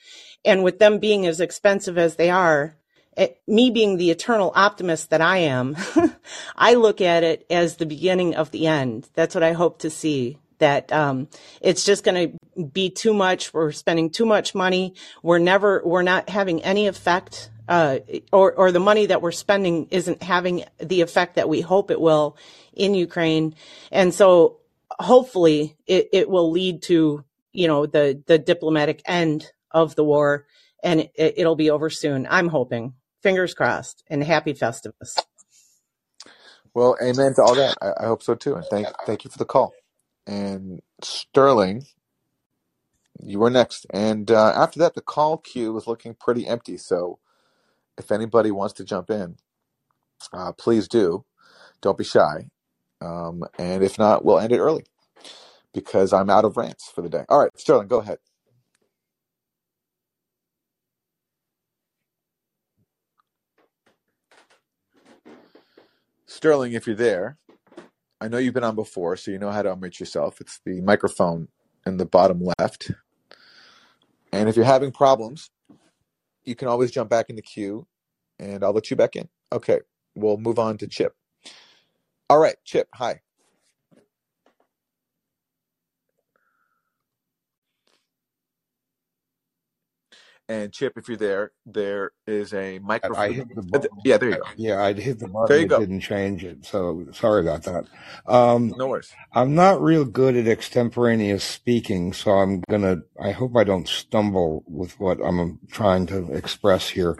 [0.45, 2.77] and with them being as expensive as they are,
[3.17, 5.75] it, me being the eternal optimist that I am,
[6.55, 9.09] I look at it as the beginning of the end.
[9.13, 10.37] That's what I hope to see.
[10.59, 11.27] That um,
[11.61, 13.53] it's just going to be too much.
[13.53, 14.95] We're spending too much money.
[15.21, 15.83] We're never.
[15.85, 17.99] We're not having any effect, uh,
[18.31, 22.01] or or the money that we're spending isn't having the effect that we hope it
[22.01, 22.37] will
[22.73, 23.55] in Ukraine.
[23.91, 24.59] And so,
[24.91, 30.45] hopefully, it, it will lead to you know the the diplomatic end of the war,
[30.83, 32.27] and it, it'll be over soon.
[32.29, 32.93] I'm hoping.
[33.23, 35.17] Fingers crossed, and happy Festivus.
[36.73, 37.77] Well, amen to all that.
[37.81, 38.55] I, I hope so too.
[38.55, 39.73] And thank thank you for the call.
[40.27, 41.85] And Sterling,
[43.19, 43.87] you were next.
[43.91, 46.77] And uh, after that, the call queue was looking pretty empty.
[46.77, 47.19] So
[47.97, 49.37] if anybody wants to jump in,
[50.33, 51.25] uh, please do.
[51.81, 52.49] Don't be shy.
[53.01, 54.85] Um, and if not, we'll end it early
[55.73, 57.25] because I'm out of rants for the day.
[57.29, 58.19] All right, Sterling, go ahead.
[66.27, 67.37] Sterling, if you're there,
[68.21, 70.41] I know you've been on before, so you know how to unmute yourself.
[70.41, 71.49] It's the microphone
[71.85, 72.91] in the bottom left.
[74.31, 75.51] And if you're having problems,
[76.47, 77.87] you can always jump back in the queue
[78.39, 79.29] and I'll let you back in.
[79.53, 79.81] Okay,
[80.15, 81.15] we'll move on to Chip.
[82.29, 83.21] All right, Chip, hi.
[90.49, 93.21] And Chip, if you're there, there is a microphone.
[93.21, 93.89] I hit the button.
[94.05, 94.43] Yeah, there you go.
[94.55, 95.45] Yeah, I hit the button.
[95.49, 95.79] There you It go.
[95.79, 96.65] didn't change it.
[96.65, 97.83] So sorry about that.
[98.25, 99.11] Um, No worries.
[99.33, 102.99] I'm not real good at extemporaneous speaking, so I'm gonna.
[103.21, 107.19] I hope I don't stumble with what I'm trying to express here.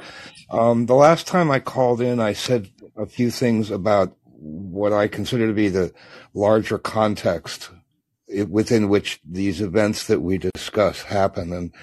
[0.50, 5.10] Um, the last time I called in, I said a few things about what I
[5.10, 5.92] consider to be the
[6.34, 7.72] larger context
[8.48, 11.52] within which these events that we discuss happen.
[11.52, 11.74] And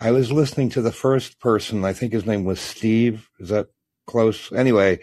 [0.00, 1.84] I was listening to the first person.
[1.84, 3.28] I think his name was Steve.
[3.38, 3.66] Is that
[4.06, 4.50] close?
[4.50, 5.00] Anyway,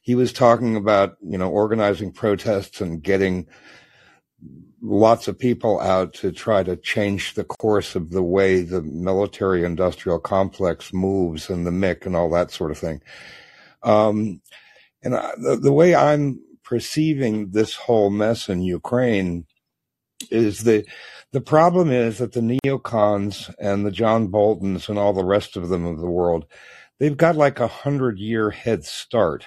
[0.00, 3.48] he was talking about you know organizing protests and getting
[4.80, 9.64] lots of people out to try to change the course of the way the military
[9.64, 13.02] industrial complex moves and the MIC and all that sort of thing.
[13.82, 14.40] Um,
[15.02, 19.46] and I, the, the way I'm perceiving this whole mess in Ukraine
[20.30, 20.84] is the
[21.32, 25.68] the problem is that the neocons and the John Boltons and all the rest of
[25.68, 26.46] them of the world,
[26.98, 29.46] they've got like a hundred year head start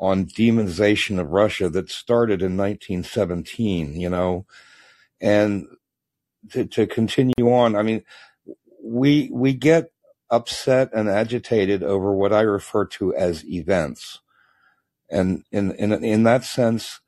[0.00, 4.46] on demonization of Russia that started in 1917, you know,
[5.20, 5.66] and
[6.50, 8.02] to, to continue on, I mean,
[8.82, 9.90] we, we get
[10.30, 14.20] upset and agitated over what I refer to as events.
[15.10, 17.00] And in, in, in that sense,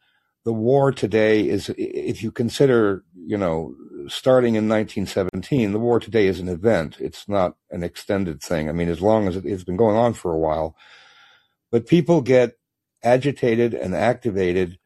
[0.45, 3.75] the war today is, if you consider, you know,
[4.09, 6.97] starting in 1917, the war today is an event.
[6.99, 8.69] It's not an extended thing.
[8.69, 10.77] I mean, as long as it, it's been going on for a while,
[11.71, 12.57] but people get
[13.03, 14.79] agitated and activated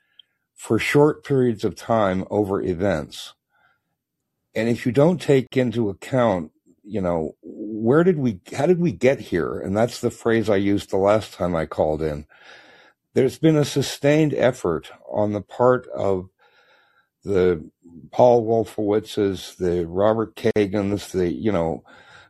[0.55, 3.35] for short periods of time over events.
[4.55, 6.53] And if you don't take into account,
[6.83, 9.59] you know, where did we, how did we get here?
[9.59, 12.27] And that's the phrase I used the last time I called in.
[13.15, 16.29] There's been a sustained effort on the part of
[17.23, 17.71] the
[18.11, 21.85] Paul Wolfowitzes, the Robert Kagans, the, you know,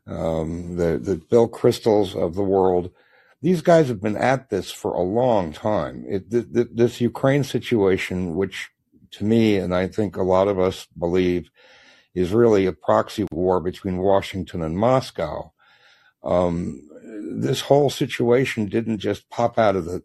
[0.07, 2.91] um, the, the Bill Kristols of the world.
[3.41, 6.05] These guys have been at this for a long time.
[6.09, 8.70] It, th- th- this Ukraine situation, which
[9.12, 11.51] to me, and I think a lot of us believe,
[12.14, 15.53] is really a proxy war between Washington and Moscow.
[16.22, 16.89] Um,
[17.32, 20.03] this whole situation didn't just pop out of the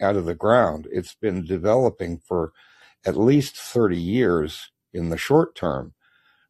[0.00, 0.88] out of the ground.
[0.90, 2.52] It's been developing for
[3.06, 5.94] at least 30 years in the short term,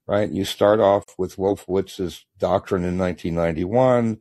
[0.07, 0.31] right?
[0.31, 4.19] You start off with Wolfowitz's doctrine in 1991.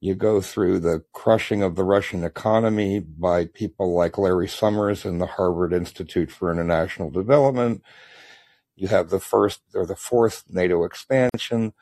[0.00, 5.20] You go through the crushing of the Russian economy by people like Larry Summers and
[5.20, 7.82] the Harvard Institute for International Development.
[8.76, 11.72] You have the first or the fourth NATO expansion,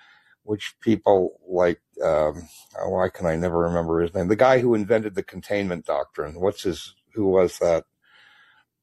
[0.44, 2.48] which people like, um,
[2.82, 4.28] why can I never remember his name?
[4.28, 6.40] The guy who invented the containment doctrine.
[6.40, 7.84] What's his, who was that?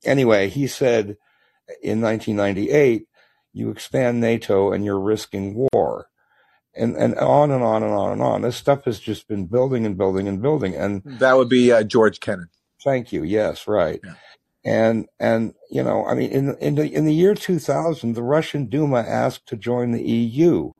[0.03, 1.17] Anyway, he said
[1.81, 3.07] in 1998,
[3.53, 6.07] you expand NATO and you're risking war.
[6.73, 8.41] And, and on and on and on and on.
[8.43, 10.73] This stuff has just been building and building and building.
[10.73, 12.49] And that would be uh, George Kennan.
[12.81, 13.23] Thank you.
[13.23, 13.99] Yes, right.
[14.03, 14.13] Yeah.
[14.63, 18.67] And and you know, I mean, in in the in the year 2000, the Russian
[18.67, 20.71] Duma asked to join the EU.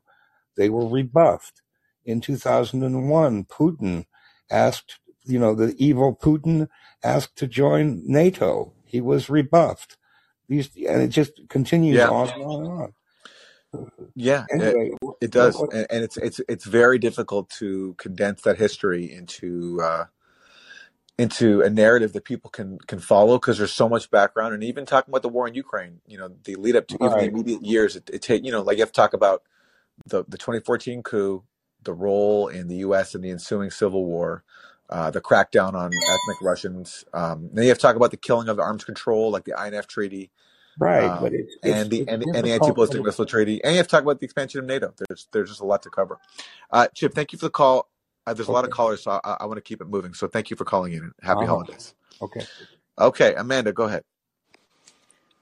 [0.56, 1.61] They were rebuffed.
[2.04, 4.06] In 2001, Putin
[4.50, 6.68] asked, you know, the evil Putin
[7.02, 8.72] asked to join NATO.
[8.84, 9.96] He was rebuffed.
[10.48, 12.10] These and it just continues Yeah.
[12.10, 12.92] on and on and on.
[14.14, 14.90] Yeah, it, Anyway,
[15.20, 19.80] it does, what, and, and it's it's it's very difficult to condense that history into
[19.80, 20.04] uh,
[21.18, 24.52] into a narrative that people can can follow because there's so much background.
[24.52, 27.18] And even talking about the war in Ukraine, you know, the lead up to even
[27.18, 29.42] the immediate years, it, it take you know, like you have to talk about
[30.06, 31.44] the the 2014 coup,
[31.84, 33.14] the role in the U.S.
[33.14, 34.44] in the ensuing civil war,
[34.90, 37.04] uh, the crackdown on ethnic Russians.
[37.14, 39.54] Um, then you have to talk about the killing of the arms control, like the
[39.60, 40.30] INF Treaty,
[40.78, 43.72] right, um, but it's it's and the it's and, and the anti-ballistic missile treaty, and
[43.74, 44.94] you have to talk about the expansion of NATO.
[45.08, 46.20] There's there's just a lot to cover.
[46.70, 47.90] Uh, Chip, thank you for the call.
[48.26, 50.14] Uh, there's a lot of callers, so I, I want to keep it moving.
[50.14, 51.12] So thank you for calling in.
[51.22, 51.94] Happy uh huh, holidays.
[52.22, 52.46] okay.
[52.98, 54.04] Okay, Amanda, go ahead.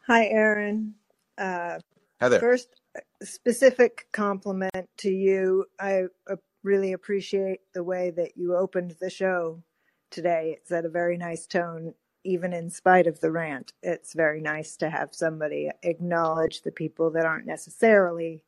[0.06, 0.94] Hi, Aaron.
[1.38, 1.78] Uh,
[2.20, 2.40] Hi there.
[2.40, 2.79] first, a
[3.22, 5.66] specific compliment to you.
[5.78, 9.62] I uh, really appreciate the way that you opened the show
[10.10, 10.56] today.
[10.58, 13.72] It's at a very nice tone, even in spite of the rant.
[13.82, 18.44] It's very nice to have somebody acknowledge the people that aren't necessarily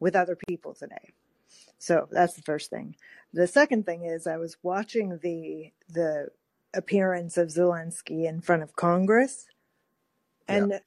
[0.00, 1.12] with other people today.
[1.78, 2.96] So that's the first thing.
[3.32, 6.28] The second thing is I was watching the the
[6.74, 9.46] appearance of Zelensky in front of Congress
[10.48, 10.56] Yeah.
[10.56, 10.80] and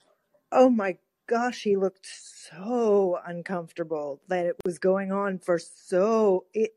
[0.51, 0.97] oh my
[1.31, 6.71] gosh, he looked so uncomfortable that it was going on for so it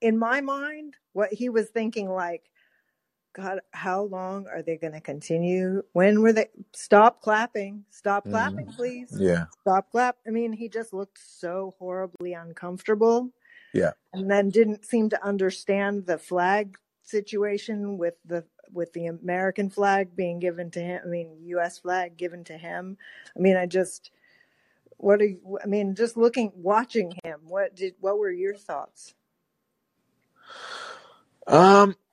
[0.00, 2.48] in my mind, what he was thinking like,
[3.34, 5.82] God, how long are they going to continue?
[5.94, 6.46] When were they?
[6.74, 7.84] Stop clapping.
[7.90, 9.16] Stop clapping, Mm, please.
[9.18, 9.46] yeah.
[9.62, 10.16] Stop clap.
[10.26, 13.30] I mean, he just looked so horribly uncomfortable
[13.74, 13.92] Yeah.
[14.12, 20.16] and then didn't seem to understand the flag situation with the with the American flag
[20.16, 21.00] being given to him.
[21.04, 21.78] I mean, U.S.
[21.78, 22.96] flag given to him.
[23.36, 24.10] I mean, I just
[25.02, 27.40] what are you, I mean, just looking, watching him.
[27.48, 29.14] What did what were your thoughts?
[31.46, 31.96] Um.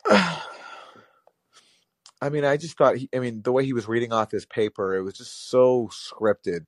[2.21, 2.97] I mean, I just thought.
[2.97, 5.89] He, I mean, the way he was reading off his paper, it was just so
[5.91, 6.65] scripted.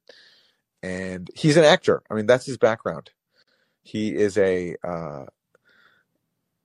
[0.82, 2.02] And he's an actor.
[2.10, 3.12] I mean, that's his background.
[3.84, 5.26] He is a, uh,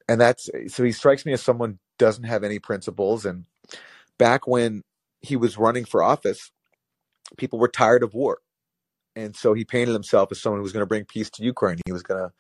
[0.08, 3.24] and that's so he strikes me as someone doesn't have any principles.
[3.24, 3.44] And
[4.18, 4.82] back when
[5.20, 6.50] he was running for office,
[7.36, 8.38] people were tired of war,
[9.14, 11.78] and so he painted himself as someone who was going to bring peace to Ukraine.
[11.86, 12.32] He was going to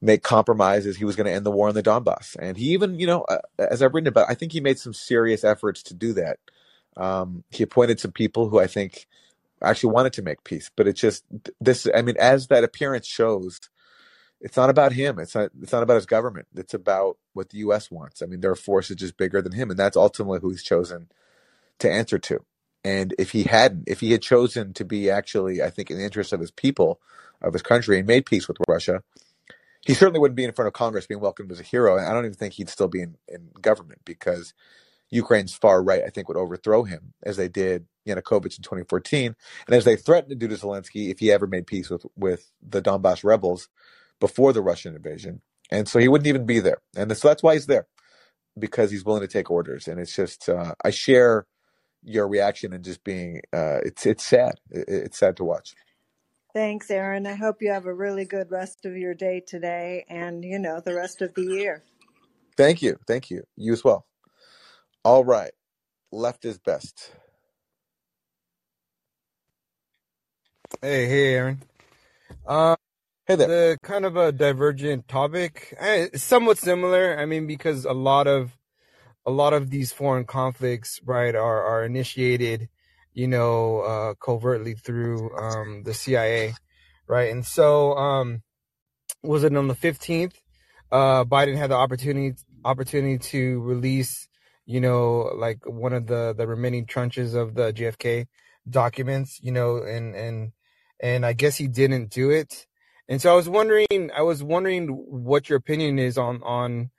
[0.00, 0.96] make compromises.
[0.96, 2.36] He was going to end the war in the Donbass.
[2.38, 4.94] And he even, you know, uh, as I've written about, I think he made some
[4.94, 6.38] serious efforts to do that.
[6.96, 9.06] Um, he appointed some people who I think
[9.62, 10.70] actually wanted to make peace.
[10.76, 11.24] But it's just
[11.60, 11.88] this.
[11.94, 13.58] I mean, as that appearance shows,
[14.40, 15.18] it's not about him.
[15.18, 15.50] It's not.
[15.62, 16.46] It's not about his government.
[16.54, 17.90] It's about what the U.S.
[17.90, 18.22] wants.
[18.22, 21.08] I mean, there are forces just bigger than him, and that's ultimately who he's chosen
[21.80, 22.40] to answer to.
[22.84, 26.04] And if he hadn't, if he had chosen to be actually, I think, in the
[26.04, 27.00] interest of his people,
[27.42, 29.02] of his country, and made peace with Russia,
[29.84, 31.96] he certainly wouldn't be in front of Congress being welcomed as a hero.
[31.96, 34.54] And I don't even think he'd still be in, in government because
[35.10, 39.34] Ukraine's far right, I think, would overthrow him as they did Yanukovych in 2014,
[39.66, 42.50] and as they threatened to do to Zelensky if he ever made peace with with
[42.62, 43.68] the Donbass rebels
[44.20, 45.42] before the Russian invasion.
[45.70, 46.78] And so he wouldn't even be there.
[46.96, 47.86] And so that's why he's there
[48.58, 49.86] because he's willing to take orders.
[49.86, 51.46] And it's just uh, I share
[52.02, 54.54] your reaction and just being uh, it's it's sad.
[54.70, 55.74] It, it's sad to watch.
[56.54, 57.26] Thanks, Aaron.
[57.26, 60.80] I hope you have a really good rest of your day today and, you know,
[60.80, 61.84] the rest of the year.
[62.56, 62.98] Thank you.
[63.06, 63.44] Thank you.
[63.56, 64.06] You as well.
[65.04, 65.52] All right.
[66.10, 67.12] Left is best.
[70.80, 71.62] Hey, hey, Aaron.
[72.46, 72.76] Uh,
[73.28, 73.48] Hey there.
[73.48, 77.18] the kind of a divergent topic, eh, somewhat similar.
[77.18, 78.56] I mean, because a lot of
[79.26, 82.70] a lot of these foreign conflicts, right, are are initiated,
[83.12, 86.54] you know, uh, covertly through um, the CIA,
[87.06, 88.42] right, and so um,
[89.22, 90.34] was it on the 15th
[90.92, 94.28] uh biden had the opportunity opportunity to release
[94.64, 98.26] you know like one of the the remaining tranches of the jfk
[98.70, 100.52] documents you know and and
[101.00, 102.67] and i guess he didn't do it
[103.08, 106.90] and so i was wondering i was wondering what your opinion is on on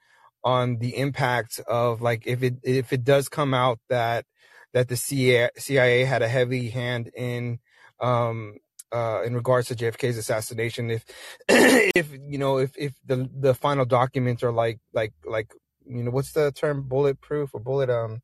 [0.44, 4.26] on the impact of like if it if it does come out that
[4.74, 7.60] that the CIA, CIA had a heavy hand in
[8.00, 8.56] um
[8.92, 11.06] uh in regards to JFK's assassination if
[11.50, 15.54] if you know if if the the final documents are like like like
[15.86, 16.84] you know what's the term?
[16.88, 18.22] Bulletproof or bullet um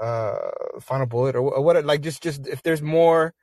[0.00, 0.50] uh
[0.80, 3.34] final bullet or, or what like just just if there's more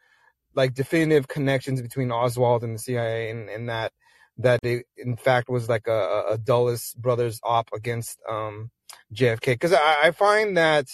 [0.56, 3.92] like definitive connections between Oswald and the CIA, and, and that
[4.38, 8.72] that it in fact was like a, a Dulles brothers op against um,
[9.14, 9.46] JFK.
[9.46, 10.88] Because I, I find that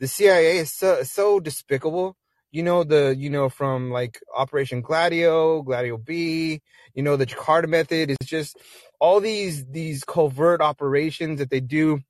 [0.00, 2.16] the CIA is so so despicable.
[2.50, 6.60] You know the you know from like Operation Gladio, Gladio B.
[6.94, 8.56] You know the Jakarta method is just
[9.00, 12.00] all these these covert operations that they do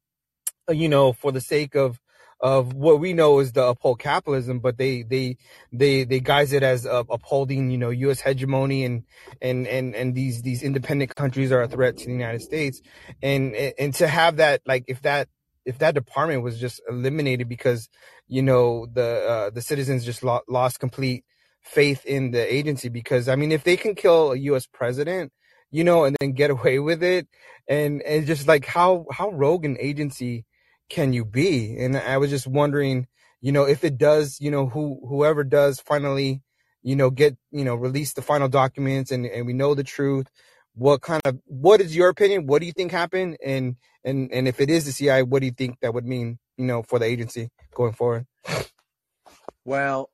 [0.69, 2.01] uh, you know, for the sake of
[2.45, 5.39] of what we know is the uphold capitalism, but they they
[5.73, 8.21] they they guise it as uh, upholding you know U.S.
[8.21, 9.05] hegemony and
[9.41, 12.83] and and and these these independent countries are a threat to the United States,
[13.23, 15.29] and and to have that like if that
[15.65, 17.89] if that department was just eliminated because
[18.29, 21.25] you know the uh, the citizens just lo- lost complete
[21.63, 24.67] faith in the agency because I mean if they can kill a U.S.
[24.67, 25.33] president
[25.71, 27.27] you know and then get away with it
[27.67, 30.45] and and just like how how rogue an agency
[30.89, 31.77] can you be?
[31.79, 33.07] And I was just wondering,
[33.41, 36.43] you know, if it does, you know, who whoever does finally,
[36.83, 40.27] you know, get, you know, release the final documents and and we know the truth,
[40.75, 42.47] what kind of what is your opinion?
[42.47, 43.37] What do you think happened?
[43.45, 46.39] And and and if it is the CIA, what do you think that would mean,
[46.57, 48.27] you know, for the agency going forward?
[49.65, 50.11] Well,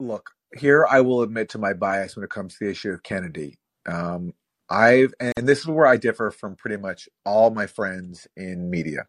[0.00, 3.02] look, here I will admit to my bias when it comes to the issue of
[3.02, 3.58] Kennedy.
[3.86, 4.32] Um,
[4.70, 9.06] I've, and this is where I differ from pretty much all my friends in media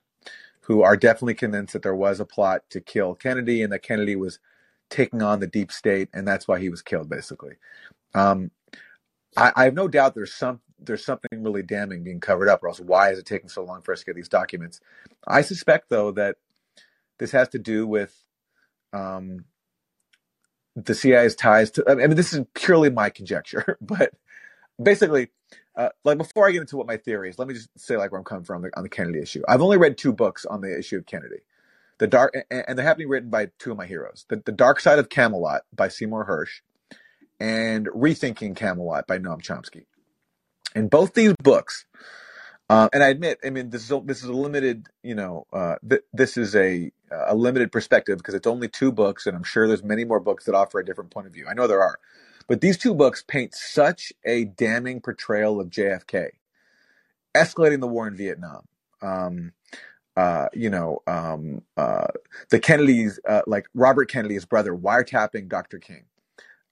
[0.63, 4.15] who are definitely convinced that there was a plot to kill Kennedy and that Kennedy
[4.15, 4.39] was
[4.89, 7.55] taking on the deep state and that's why he was killed, basically.
[8.13, 8.51] Um,
[9.37, 12.67] I, I have no doubt there's some there's something really damning being covered up, or
[12.67, 14.81] else why is it taking so long for us to get these documents?
[15.27, 16.37] I suspect though that
[17.19, 18.15] this has to do with
[18.91, 19.45] um,
[20.75, 21.85] the CIA's ties to.
[21.89, 24.11] I mean, this is purely my conjecture, but
[24.81, 25.29] basically,
[25.75, 28.11] uh, like before I get into what my theory is, let me just say like
[28.11, 29.41] where I'm coming from on the, on the Kennedy issue.
[29.47, 31.41] I've only read two books on the issue of Kennedy.
[31.99, 34.25] The dark and, and they happen to be written by two of my heroes.
[34.27, 36.61] The, the Dark Side of Camelot by Seymour Hersh,
[37.39, 39.85] and Rethinking Camelot by Noam Chomsky.
[40.75, 41.85] In both these books,
[42.69, 45.45] uh, and I admit, I mean, this is a, this is a limited, you know,
[45.53, 49.43] uh, th- this is a a limited perspective because it's only two books, and I'm
[49.43, 51.45] sure there's many more books that offer a different point of view.
[51.47, 51.99] I know there are,
[52.47, 56.29] but these two books paint such a damning portrayal of JFK,
[57.35, 58.65] escalating the war in Vietnam.
[59.01, 59.53] Um,
[60.15, 62.07] uh, you know, um, uh,
[62.49, 65.79] the Kennedys, uh, like Robert Kennedy's brother, wiretapping Dr.
[65.79, 66.05] King,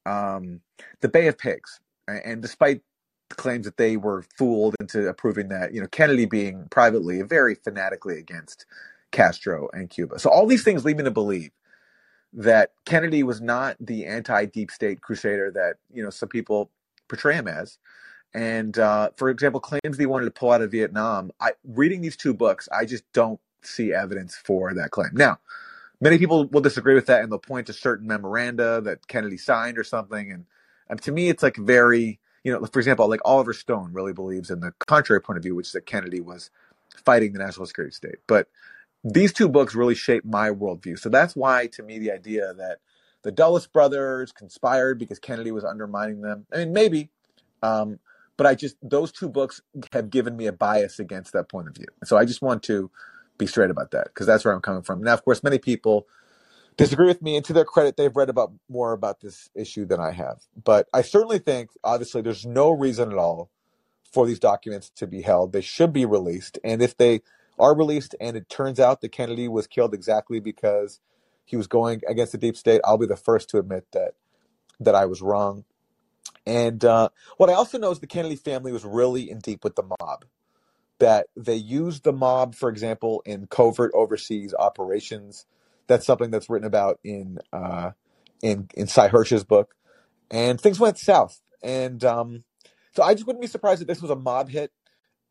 [0.05, 0.61] um,
[1.01, 2.81] the Bay of Pigs, and despite
[3.29, 8.19] claims that they were fooled into approving that, you know, Kennedy being privately very fanatically
[8.19, 8.65] against
[9.11, 10.19] Castro and Cuba.
[10.19, 11.51] So all these things lead me to believe
[12.33, 16.71] that Kennedy was not the anti-deep state crusader that you know some people
[17.07, 17.77] portray him as.
[18.33, 21.31] And uh, for example, claims that he wanted to pull out of Vietnam.
[21.39, 25.09] I reading these two books, I just don't see evidence for that claim.
[25.13, 25.39] Now,
[25.99, 29.77] many people will disagree with that, and they'll point to certain memoranda that Kennedy signed
[29.77, 30.31] or something.
[30.31, 30.45] And,
[30.89, 34.49] and to me, it's like very, you know, for example, like Oliver Stone really believes
[34.49, 36.49] in the contrary point of view, which is that Kennedy was
[37.05, 38.17] fighting the national security state.
[38.27, 38.47] But
[39.03, 40.97] these two books really shaped my worldview.
[40.99, 42.79] So that's why, to me, the idea that
[43.23, 46.45] the Dulles brothers conspired because Kennedy was undermining them.
[46.53, 47.09] I mean, maybe,
[47.61, 47.99] um,
[48.37, 49.61] but I just those two books
[49.93, 51.87] have given me a bias against that point of view.
[52.03, 52.89] So I just want to
[53.37, 55.01] be straight about that because that's where I'm coming from.
[55.03, 56.07] Now, of course, many people
[56.77, 59.99] disagree with me, and to their credit, they've read about more about this issue than
[59.99, 60.41] I have.
[60.63, 63.51] But I certainly think, obviously, there's no reason at all
[64.11, 65.53] for these documents to be held.
[65.53, 66.59] They should be released.
[66.63, 67.21] And if they
[67.61, 70.99] are released and it turns out that Kennedy was killed exactly because
[71.45, 74.15] he was going against the deep state, I'll be the first to admit that
[74.79, 75.63] that I was wrong.
[76.45, 79.75] And uh, what I also know is the Kennedy family was really in deep with
[79.75, 80.25] the mob.
[80.97, 85.45] That they used the mob, for example, in covert overseas operations.
[85.87, 87.91] That's something that's written about in uh,
[88.41, 89.75] in in Sy Hersh's book.
[90.31, 91.41] And things went south.
[91.61, 92.43] And um,
[92.95, 94.71] so I just wouldn't be surprised if this was a mob hit,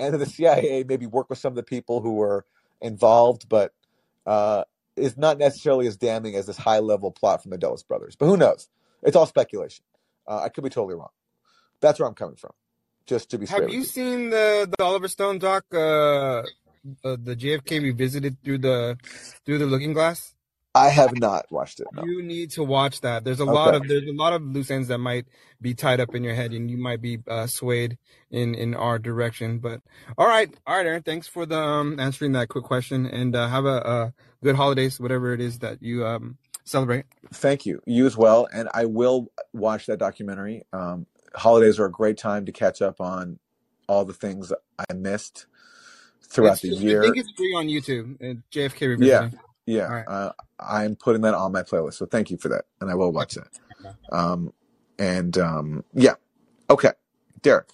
[0.00, 2.44] and the CIA maybe work with some of the people who were
[2.80, 3.72] involved, but
[4.26, 4.64] uh,
[4.96, 8.16] is not necessarily as damning as this high level plot from the Dulles brothers.
[8.16, 8.68] But who knows?
[9.02, 9.84] It's all speculation.
[10.26, 11.10] Uh, I could be totally wrong.
[11.80, 12.52] That's where I'm coming from.
[13.06, 13.62] Just to be straight.
[13.62, 16.42] Have with you seen the the Oliver Stone doc, uh, uh,
[17.02, 18.98] the JFK revisited through the
[19.44, 20.34] through the Looking Glass?
[20.74, 21.88] I have not watched it.
[21.92, 22.04] No.
[22.04, 23.24] You need to watch that.
[23.24, 25.26] There's a lot of there's a lot of loose ends that might
[25.60, 27.98] be tied up in your head, and you might be uh, swayed
[28.30, 29.58] in in our direction.
[29.58, 29.80] But
[30.16, 31.02] all right, all right, Aaron.
[31.02, 34.14] Thanks for the um, answering that quick question, and uh, have a, a
[34.44, 37.04] good holidays, whatever it is that you um, celebrate.
[37.32, 37.82] Thank you.
[37.86, 38.48] You as well.
[38.52, 40.64] And I will watch that documentary.
[40.72, 43.38] Um, holidays are a great time to catch up on
[43.88, 45.46] all the things I missed
[46.22, 47.02] throughout It's the year.
[47.02, 48.14] I think it's free on YouTube.
[48.22, 49.30] uh, JFK Yeah.
[49.74, 49.76] Revisiting.
[49.76, 49.86] Yeah.
[49.86, 50.26] All right.
[50.26, 51.94] Uh, I'm putting that on my playlist.
[51.94, 52.64] So thank you for that.
[52.80, 53.48] And I will watch that.
[54.12, 54.52] Um,
[54.98, 56.14] and um, yeah.
[56.68, 56.92] Okay.
[57.42, 57.68] Derek.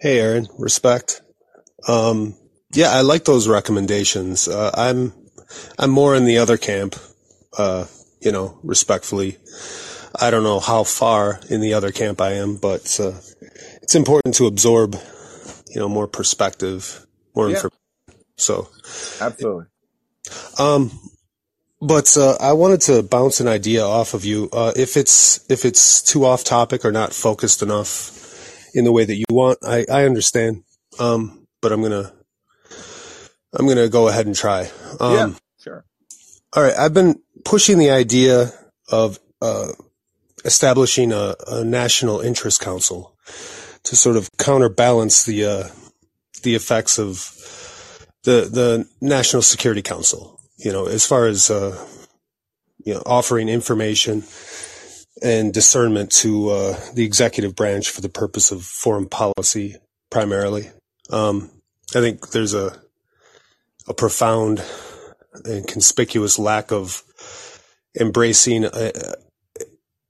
[0.00, 0.46] Hey, Aaron.
[0.58, 1.22] Respect.
[1.86, 2.36] Um,
[2.72, 4.46] yeah, I like those recommendations.
[4.48, 5.12] Uh, I'm,
[5.78, 6.96] I'm more in the other camp.
[7.56, 7.86] Uh,
[8.20, 9.38] you know, respectfully.
[10.20, 13.12] I don't know how far in the other camp I am, but uh,
[13.82, 14.96] it's important to absorb,
[15.68, 17.54] you know, more perspective, more Yeah.
[17.56, 17.77] information.
[18.38, 18.68] So,
[19.20, 19.66] Absolutely.
[20.58, 20.90] um,
[21.80, 24.48] but uh, I wanted to bounce an idea off of you.
[24.52, 29.04] Uh, if it's if it's too off topic or not focused enough in the way
[29.04, 30.64] that you want, I, I understand.
[30.98, 32.12] Um, but I'm gonna
[33.52, 34.70] I'm gonna go ahead and try.
[35.00, 35.32] Um, yeah.
[35.60, 35.84] Sure.
[36.54, 38.52] all right, I've been pushing the idea
[38.90, 39.72] of uh,
[40.44, 43.16] establishing a, a national interest council
[43.84, 45.64] to sort of counterbalance the uh,
[46.42, 47.34] the effects of
[48.28, 50.38] the the National Security Council.
[50.58, 51.82] You know, as far as uh,
[52.84, 54.24] you know, offering information
[55.22, 59.76] and discernment to uh, the executive branch for the purpose of foreign policy,
[60.10, 60.70] primarily.
[61.10, 61.50] Um,
[61.94, 62.78] I think there's a
[63.86, 64.62] a profound
[65.46, 67.02] and conspicuous lack of
[67.98, 68.92] embracing a,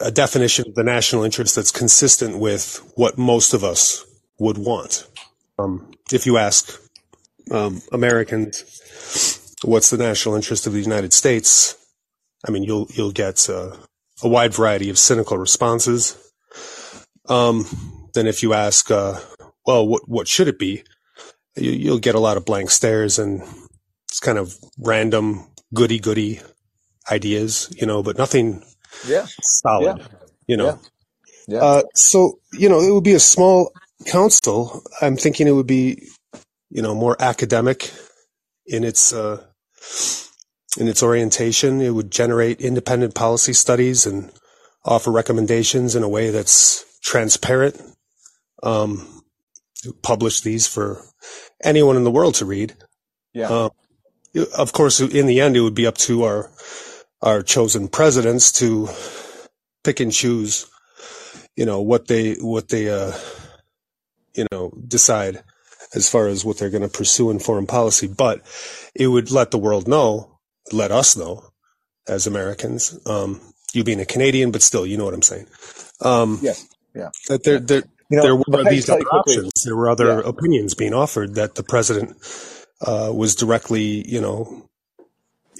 [0.01, 4.05] a definition of the national interest that's consistent with what most of us
[4.41, 5.07] would want.
[5.61, 6.81] Um, if you ask
[7.51, 8.65] um, Americans,
[9.65, 11.77] what's the national interest of the United States?
[12.47, 13.77] I mean, you'll you'll get uh,
[14.23, 16.17] a wide variety of cynical responses.
[17.29, 17.67] Um,
[18.15, 19.21] then, if you ask, uh,
[19.67, 20.85] well, what what should it be?
[21.57, 23.43] You, you'll get a lot of blank stares and
[24.09, 26.41] it's kind of random goody goody
[27.11, 28.63] ideas, you know, but nothing
[29.07, 29.27] Yeah.
[29.43, 30.07] solid, Yeah.
[30.47, 30.79] you know.
[31.49, 31.61] Yeah.
[31.63, 33.73] Uh, so, you know, it would be a small
[34.07, 34.83] council.
[35.01, 36.09] I'm thinking it would be,
[36.71, 37.91] you know, more academic
[38.67, 39.43] in its, uh,
[40.79, 41.81] in its orientation.
[41.81, 44.33] It would generate independent policy studies and
[44.85, 47.81] offer recommendations in a way that's transparent.
[48.63, 49.23] Um,
[50.03, 51.03] publish these for
[51.63, 52.75] anyone in the world to read.
[53.33, 53.49] Yeah.
[53.49, 53.71] Um,
[54.57, 56.51] of course, in the end, it would be up to our
[57.23, 58.89] our chosen presidents to
[59.83, 60.67] pick and choose,
[61.57, 63.13] you know, what they what they uh,
[64.35, 65.43] you know decide
[65.95, 68.09] as far as what they're going to pursue in foreign policy.
[68.09, 68.43] But
[68.95, 70.39] it would let the world know,
[70.73, 71.45] let us know,
[72.09, 72.99] as Americans.
[73.07, 73.41] Um,
[73.75, 75.47] you being a Canadian, but still, you know what I'm saying.
[76.01, 76.69] Um, Yes.
[76.95, 77.11] Yeah.
[77.29, 79.53] that there there You know, there were these other options.
[79.65, 80.23] There were other Yeah.
[80.23, 82.17] opinions being offered that the president
[82.83, 84.69] uh, was directly, you know,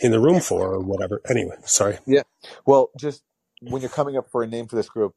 [0.03, 1.21] in the room for or whatever.
[1.29, 1.99] Anyway, sorry.
[2.07, 2.23] Yeah.
[2.67, 3.23] Well, just
[3.61, 5.15] when you're coming up for a name for this group,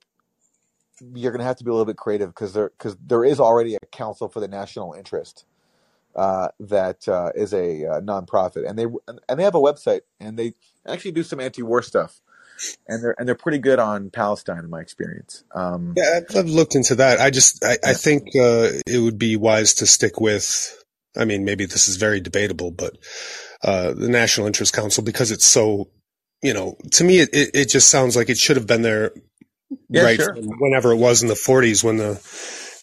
[1.15, 3.39] you're going to have to be a little bit creative because there because there is
[3.39, 5.45] already a council for the national interest
[6.15, 8.85] uh, that uh, is a uh, nonprofit, and they
[9.29, 10.53] and they have a website, and they
[10.87, 12.21] actually do some anti-war stuff,
[12.87, 15.43] and they're and they're pretty good on Palestine, in my experience.
[15.55, 17.19] Um, Yeah, I've, I've looked into that.
[17.19, 20.77] I just I, I think uh, it would be wise to stick with.
[21.17, 22.97] I mean, maybe this is very debatable, but
[23.63, 25.89] uh, the National Interest Council because it's so.
[26.43, 29.11] You know, to me, it, it just sounds like it should have been there
[29.91, 30.33] Yeah, right sure.
[30.35, 32.21] whenever it was in the 40s when the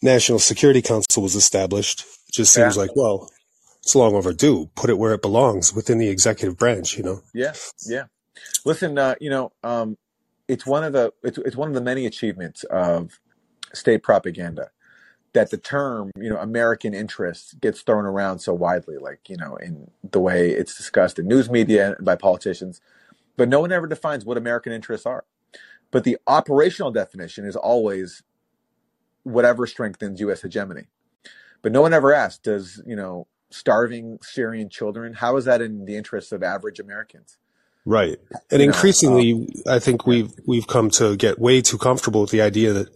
[0.03, 2.01] National Security Council was established.
[2.29, 2.83] It just seems Yeah.
[2.83, 3.31] like, well,
[3.83, 4.71] it's long overdue.
[4.77, 7.23] Put it where it belongs within the executive branch, you know?
[7.35, 7.55] Yeah,
[7.87, 8.05] yeah.
[8.65, 9.97] Listen, uh, you know, um,
[10.47, 13.19] it's one of the it's it's one of the many achievements of
[13.73, 14.71] state propaganda
[15.35, 19.57] that the term, you know, American interest gets thrown around so widely, like you know,
[19.57, 22.81] in the way it's discussed in news media and by politicians,
[23.37, 25.25] but no one ever defines what American interests are.
[25.91, 28.23] But the operational definition is always
[29.23, 30.43] whatever strengthens U.S.
[30.43, 30.85] hegemony.
[31.63, 35.15] But no one ever asked, does you know starving Syrian children?
[35.15, 37.39] How is that in the interests of average Americans?
[37.85, 38.19] Right.
[38.51, 42.21] And You know, increasingly, um, I think we've we've come to get way too comfortable
[42.21, 42.89] with the idea that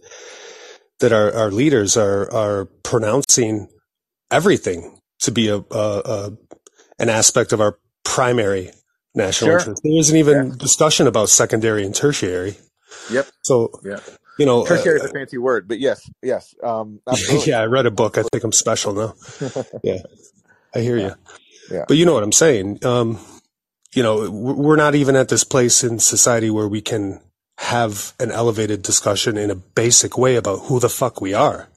[0.99, 3.69] that our, our leaders are are pronouncing
[4.31, 6.31] everything to be a, a, a
[6.99, 8.71] an aspect of our primary
[9.15, 9.81] national sure, interest.
[9.83, 12.57] There isn't yeah, even discussion about secondary and tertiary.
[13.11, 13.99] Yep, So, yeah.
[14.39, 17.51] you know, Tertiary is uh, a fancy word, but yes, yes, um, absolutely.
[17.51, 18.17] yeah, I read a book.
[18.17, 19.13] I think I'm special now.
[19.83, 19.99] Yeah,
[20.75, 21.15] I hear yeah, you.
[21.77, 22.83] yeah, But you know what I'm saying.
[22.85, 23.19] Um,
[23.93, 27.21] you know, we're not even at this place in society where we can
[27.59, 31.67] have an elevated discussion in a basic way about who the fuck we are.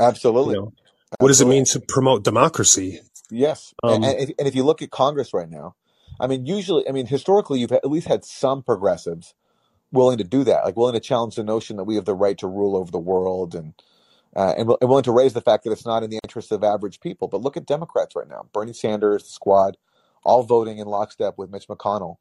[0.00, 0.72] You absolutely, know,
[1.18, 3.00] what does it mean to promote democracy?
[3.30, 5.74] Yes, and, Um, and, if, and if you look at Congress right now,
[6.18, 9.34] I mean, usually, I mean, historically, you've at least had some progressives
[9.96, 12.38] willing to do that, like willing to challenge the notion that we have the right
[12.38, 13.74] to rule over the world, and
[14.34, 16.62] uh, and, and willing to raise the fact that it's not in the interest of
[16.62, 17.28] average people.
[17.28, 19.76] But look at Democrats right now: Bernie Sanders, the Squad,
[20.22, 22.16] all voting in lockstep with Mitch McConnell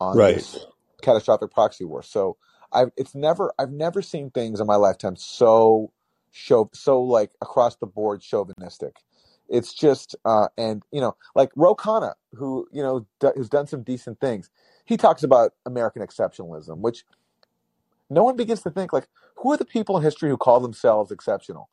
[0.00, 0.36] on right.
[0.36, 0.64] this
[1.02, 2.02] catastrophic proxy war.
[2.02, 2.36] So
[2.72, 5.92] I've it's never I've never seen things in my lifetime so
[6.30, 8.96] show so like across the board chauvinistic.
[9.48, 13.66] It's just uh and you know like Ro Khanna, who you know d- who's done
[13.66, 14.50] some decent things.
[14.86, 17.04] He talks about American exceptionalism, which
[18.08, 21.10] no one begins to think like who are the people in history who call themselves
[21.12, 21.68] exceptional?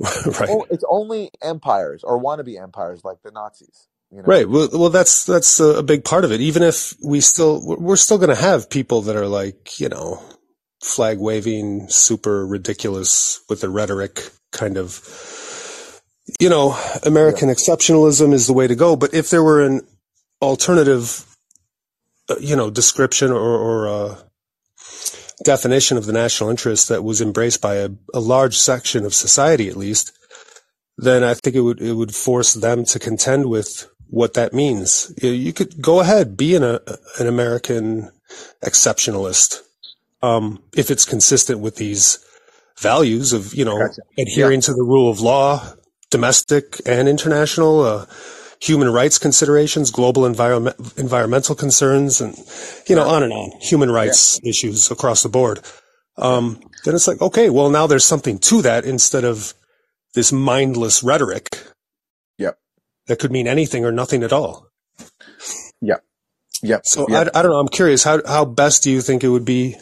[0.00, 0.50] It's, right.
[0.50, 3.88] o- it's only empires or wannabe empires like the Nazis.
[4.10, 4.48] You know, Right.
[4.48, 6.40] Well, well, that's that's a big part of it.
[6.40, 10.22] Even if we still, we're still going to have people that are like, you know,
[10.82, 15.02] flag waving, super ridiculous with the rhetoric, kind of.
[16.40, 18.96] You know, yeah, American exceptionalism is the way to go.
[18.96, 19.82] But if there were an
[20.42, 21.24] alternative,
[22.40, 24.16] you know, description or, or uh,
[25.44, 29.68] definition of the national interest that was embraced by a, a large section of society,
[29.68, 30.12] at least,
[30.98, 35.12] then I think it would it would force them to contend with what that means.
[35.20, 36.80] You could go ahead, be an a,
[37.18, 38.10] an American
[38.64, 39.60] exceptionalist,
[40.22, 42.18] um, if it's consistent with these
[42.78, 44.02] values of you know gotcha.
[44.16, 45.74] Yeah, adhering to the rule of law,
[46.10, 48.06] domestic and international, uh,
[48.60, 52.36] human rights considerations, global environment environmental concerns, and
[52.88, 55.60] you know yeah, on and on, human yeah, rights issues across the board.
[56.16, 59.54] Um, then it's like okay, well now there's something to that instead of
[60.14, 61.58] this mindless rhetoric
[62.38, 62.58] yep,
[63.06, 64.68] that could mean anything or nothing at all.
[65.80, 66.02] yep,
[66.62, 67.30] yep, So I, yep.
[67.34, 67.58] I don't know.
[67.58, 68.04] I'm curious.
[68.04, 69.76] How how best do you think it would be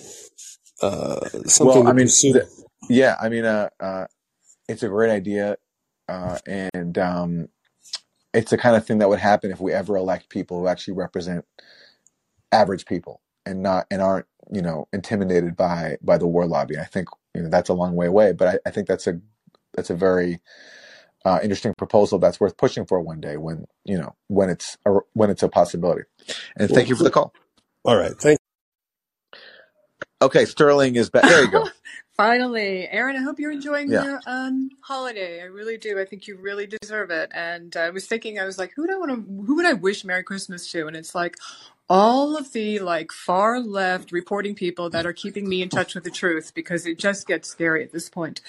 [0.83, 2.49] uh, something Well, I mean, the,
[2.89, 4.07] yeah, I mean, uh, uh,
[4.69, 5.57] it's a great idea,
[6.09, 7.49] uh, and um,
[8.35, 10.95] it's the kind of thing that would happen if we ever elect people who actually
[10.95, 11.47] represent
[12.53, 16.79] average people and not and aren't you know intimidated by by the war lobby.
[16.79, 19.21] I think you know that's a long way away, but I, I think that's a
[19.75, 20.41] that's a very
[21.25, 24.99] uh, interesting proposal that's worth pushing for one day when you know when it's a,
[25.15, 26.05] when it's a possibility.
[26.57, 27.35] And thank you for the call.
[27.85, 28.17] All right.
[28.19, 28.39] Thank.
[30.23, 31.23] Okay, Sterling is back.
[31.25, 31.65] There you go.
[32.17, 34.05] Finally, Aaron, I hope you're enjoying Yeah.
[34.05, 35.41] your um holiday.
[35.41, 35.99] I really do.
[36.01, 37.31] I think you really deserve it.
[37.35, 39.73] And I was thinking, I was like, who would I want to, who would I
[39.73, 40.87] wish Merry Christmas to?
[40.87, 41.37] And it's like
[41.89, 46.05] all of the like far left reporting people that are keeping me in touch with
[46.05, 48.41] the truth because it just gets scary at this point.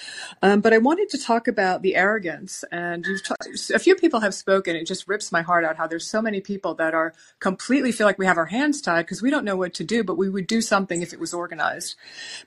[0.42, 3.34] Um, but I wanted to talk about the arrogance, and you've ta-
[3.74, 4.74] a few people have spoken.
[4.74, 8.06] It just rips my heart out how there's so many people that are completely feel
[8.06, 10.30] like we have our hands tied because we don't know what to do, but we
[10.30, 11.94] would do something if it was organized.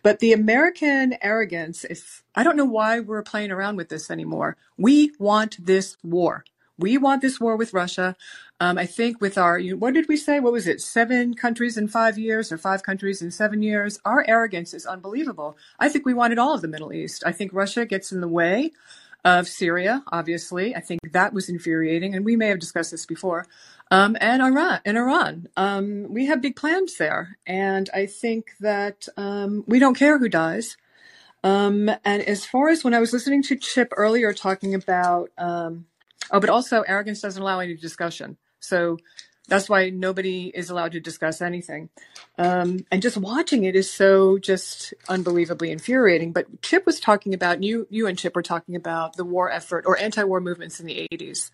[0.02, 4.57] But the American arrogance, if I don't know why we're playing around with this anymore.
[4.78, 6.45] We want this war.
[6.78, 8.16] We want this war with Russia.
[8.61, 10.40] Um, I think with our, you- what did we say?
[10.40, 10.81] What was it?
[10.81, 13.99] Seven countries in five years or five countries in seven years?
[14.03, 15.57] Our arrogance is unbelievable.
[15.80, 17.23] I think we wanted all of the Middle East.
[17.26, 18.72] I think Russia gets in the way
[19.23, 20.76] of Syria, obviously.
[20.76, 23.45] I think that was infuriating, and we may have discussed this before.
[23.91, 29.07] Um, and Iran, and Iran, um, we have big plans there, and I think that
[29.18, 30.77] um, we don't care who dies.
[31.44, 35.86] Um, and as far as when I was listening to Chip earlier talking about, um,
[36.31, 38.38] oh, but also arrogance doesn't allow any discussion.
[38.60, 38.98] So
[39.48, 41.90] that's why nobody is allowed to discuss anything.
[42.38, 46.31] Um, and just watching it is so just unbelievably infuriating.
[46.31, 49.86] But Chip was talking about, you, you and Chip were talking about the war effort
[49.88, 51.49] or anti-war movements in the 80s.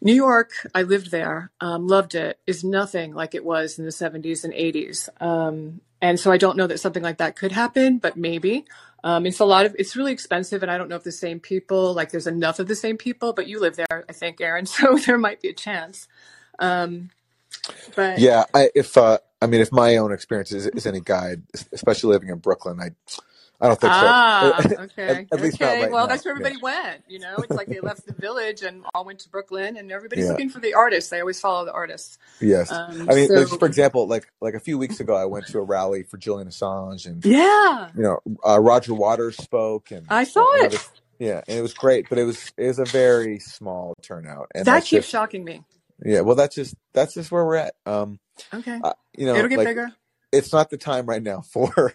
[0.00, 3.90] New York, I lived there, um, loved it, is nothing like it was in the
[3.90, 5.08] 70s and 80s.
[5.22, 8.66] Um, and so I don't know that something like that could happen, but maybe.
[9.02, 11.40] Um, it's a lot of, it's really expensive, and I don't know if the same
[11.40, 14.66] people, like there's enough of the same people, but you live there, I think, Aaron,
[14.66, 16.06] so there might be a chance.
[16.58, 17.08] Um,
[17.96, 21.42] but Yeah, I, if uh, I mean, if my own experience is, is any guide,
[21.72, 22.90] especially living in Brooklyn, I
[23.64, 23.92] I don't think.
[23.94, 25.08] Ah, at, okay.
[25.08, 25.80] at not Okay.
[25.82, 26.06] right Well, now.
[26.06, 26.46] that's where Yeah.
[26.46, 27.02] everybody went.
[27.08, 30.26] You know, it's like they left the village and all went to Brooklyn, and everybody's
[30.26, 30.32] Yeah.
[30.32, 31.08] looking for the artists.
[31.08, 32.18] They always follow the artists.
[32.40, 32.70] Yes.
[32.70, 35.46] Um, I mean, like, so for example, like like a few weeks ago, I went
[35.46, 40.06] to a rally for Julian Assange, and yeah, you know, uh, Roger Waters spoke, and
[40.10, 40.90] I saw and it.
[41.18, 44.66] yeah, and it was great, but it was it was a very small turnout, and
[44.66, 45.64] That keeps just shocking me.
[46.04, 46.20] yeah.
[46.20, 47.74] Well, that's just that's just where we're at.
[47.86, 48.18] Um,
[48.52, 48.78] Okay.
[48.84, 49.90] uh, you know, It'll get like bigger.
[50.34, 51.94] It's not the time right now for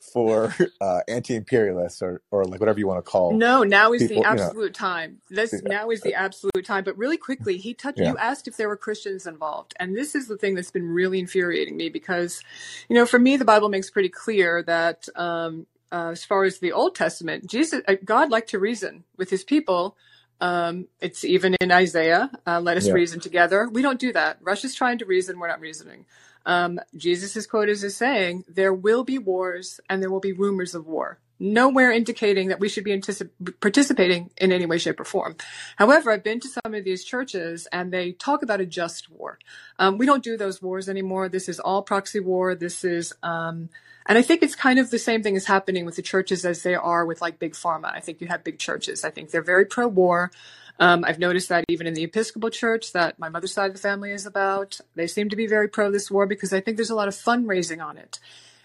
[0.00, 4.08] for uh, anti-imperialists or or like whatever you want to call No, now is the
[4.08, 4.24] people.
[4.24, 5.18] You know, absolute time.
[5.30, 6.84] This now is the absolute time.
[6.84, 7.98] But really quickly, he touched.
[7.98, 10.88] yeah, You asked if there were Christians involved, and this is the thing that's been
[10.88, 12.42] really infuriating me because,
[12.88, 16.58] you know, for me, the Bible makes pretty clear that um, uh, as far as
[16.58, 19.96] the Old Testament, Jesus, uh, God liked to reason with His people.
[20.40, 22.30] Um, it's even in Isaiah.
[22.46, 23.68] Uh, Let us yeah, reason together.
[23.70, 24.38] We don't do that.
[24.40, 25.38] Russia's trying to reason.
[25.38, 26.06] We're not reasoning.
[26.46, 30.74] Um, Jesus' quote is is saying, "There will be wars, and there will be rumors
[30.74, 33.30] of war." Nowhere indicating that we should be anticip-
[33.60, 35.36] participating in any way, shape, or form.
[35.76, 39.38] However, I've been to some of these churches, and they talk about a just war.
[39.78, 41.28] Um, we don't do those wars anymore.
[41.28, 42.54] This is all proxy war.
[42.54, 43.68] This is, um,
[44.06, 46.62] and I think it's kind of the same thing is happening with the churches as
[46.62, 47.92] they are with like big pharma.
[47.92, 49.04] I think you have big churches.
[49.04, 50.30] I think they're very pro-war.
[50.78, 53.80] Um, I've noticed that even in the Episcopal Church that my mother's side of the
[53.80, 56.90] family is about, they seem to be very pro this war because I think there's
[56.90, 58.18] a lot of fundraising on it.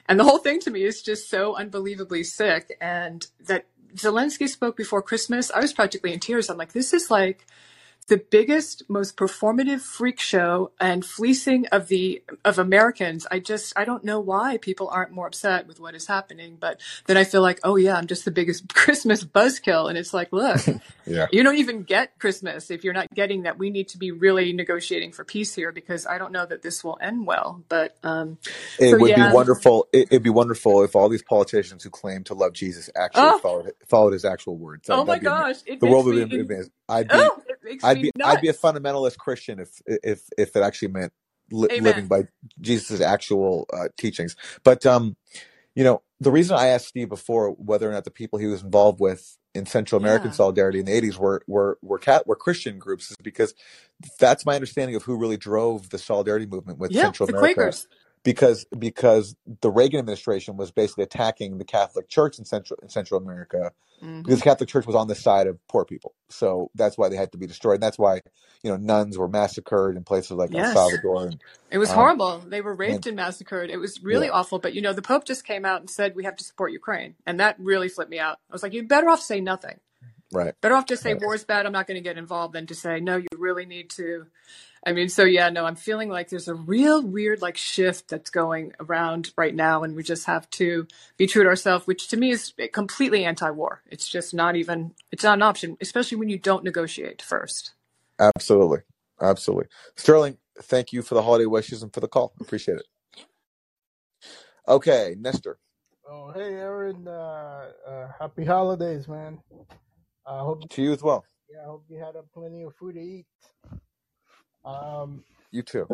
[0.07, 2.75] And the whole thing to me is just so unbelievably sick.
[2.81, 6.49] And that Zelensky spoke before Christmas, I was practically in tears.
[6.49, 7.45] I'm like, this is like
[8.09, 13.25] the biggest, most performative freak show and fleecing of the of Americans.
[13.31, 16.57] I just I don't know why people aren't more upset with what is happening.
[16.59, 19.87] But then I feel like, oh yeah, I'm just the biggest Christmas buzzkill.
[19.89, 20.59] And it's like, look,
[21.05, 21.27] yeah.
[21.31, 23.57] you don't even get Christmas if you're not getting that.
[23.57, 26.83] We need to be really negotiating for peace here because I don't know that this
[26.83, 27.63] will end well.
[27.69, 28.37] But um,
[28.79, 29.87] It so would be wonderful.
[29.93, 33.39] It, it'd be wonderful if all these politicians who claim to love Jesus actually Oh,
[33.39, 34.87] followed followed his actual words.
[34.87, 36.71] That, oh my that'd be ama- gosh, it the world would be amazing.
[36.87, 40.55] I'd be, oh, it makes I'd be, I'd be a fundamentalist Christian if if if
[40.55, 41.13] it actually meant
[41.51, 42.23] li- living by
[42.61, 44.35] Jesus' actual uh, teachings.
[44.63, 45.15] But um,
[45.75, 48.63] you know, the reason I asked Steve before whether or not the people he was
[48.63, 50.33] involved with in Central American Yeah.
[50.33, 53.55] solidarity in the '80s were were were cat were Christian groups is because
[54.19, 57.73] that's my understanding of who really drove the solidarity movement with Yeah, Central the America.
[57.73, 57.87] Quakers.
[58.23, 63.21] Because because the Reagan administration was basically attacking the Catholic Church in Central in Central
[63.21, 66.13] America because hmm the Catholic Church was on the side of poor people.
[66.29, 67.75] So that's why they had to be destroyed.
[67.75, 68.21] And that's why
[68.63, 71.41] you know nuns were massacred in places like El Salvador and
[71.71, 72.39] It was um, horrible.
[72.39, 73.69] They were raped and massacred.
[73.69, 74.59] It was really yeah, awful.
[74.59, 77.15] But you know, the Pope just came out and said we have to support Ukraine,
[77.25, 78.39] and that really flipped me out.
[78.49, 79.79] I was like, you're better off say nothing.
[80.33, 81.21] right, Better off to say right.
[81.21, 81.65] war's bad.
[81.65, 83.17] I'm not going to get involved than to say no.
[83.17, 84.27] You really need to.
[84.85, 85.65] I mean, so yeah, no.
[85.65, 89.95] I'm feeling like there's a real weird like shift that's going around right now, and
[89.95, 90.87] we just have to
[91.17, 93.83] be true to ourselves, which to me is completely anti-war.
[93.91, 94.93] It's just not even.
[95.11, 97.73] It's not an option, especially when you don't negotiate first.
[98.19, 98.79] Absolutely,
[99.21, 99.67] absolutely.
[99.97, 102.33] Sterling, thank you for the holiday wishes and for the call.
[102.41, 102.87] Appreciate it.
[104.67, 105.59] Okay, Nestor.
[106.09, 107.07] Oh, hey, Aaron.
[107.07, 109.39] Uh, uh, happy holidays, man.
[110.27, 111.25] I hope, To you as well.
[111.51, 113.25] yeah, I hope you had uh, plenty of food to eat.
[114.65, 115.87] Um, You too.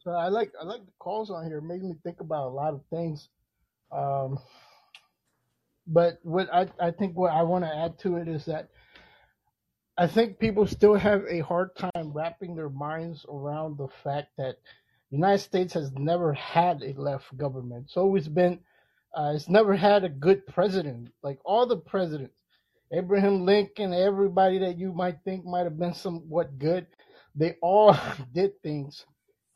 [0.00, 1.58] so I like I like the calls on here.
[1.58, 3.28] It makes me think about a lot of things.
[3.92, 4.38] Um,
[5.86, 8.68] but what I I think what I want to add to it is that
[9.96, 14.56] I think people still have a hard time wrapping their minds around the fact that
[15.10, 17.84] the United States has never had a left government.
[17.86, 18.58] It's always been,
[19.16, 21.10] uh, it's never had a good president.
[21.22, 22.34] Like all the presidents,
[22.92, 26.88] Abraham Lincoln, everybody that you might think might have been somewhat good,
[27.34, 27.96] they all
[28.34, 29.04] did things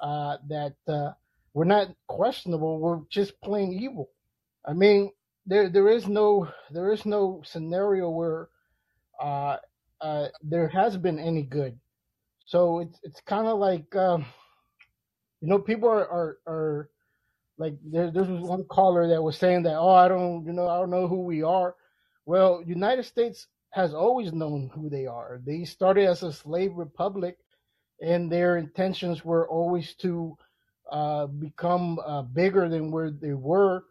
[0.00, 1.12] uh, that uh,
[1.54, 4.10] were not questionable, were just plain evil.
[4.66, 5.12] I mean,
[5.46, 8.48] there there is no there is no scenario where
[9.22, 9.56] uh,
[10.00, 11.78] uh, there has been any good.
[12.46, 14.26] So it's it's kind of like um,
[15.40, 16.90] you know people are are, are
[17.58, 20.68] like there there was one caller that was saying that oh I don't you know
[20.68, 21.74] I don't know who we are.
[22.26, 25.40] Well, United States has always known who they are.
[25.44, 27.38] They started as a slave republic,
[28.04, 30.36] and their intentions were always to
[30.92, 33.84] uh, become uh, bigger than where they were,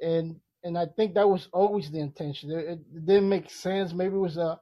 [0.00, 2.50] and and I think that was always the intention.
[2.52, 3.92] It, it didn't make sense.
[3.92, 4.60] Maybe it was a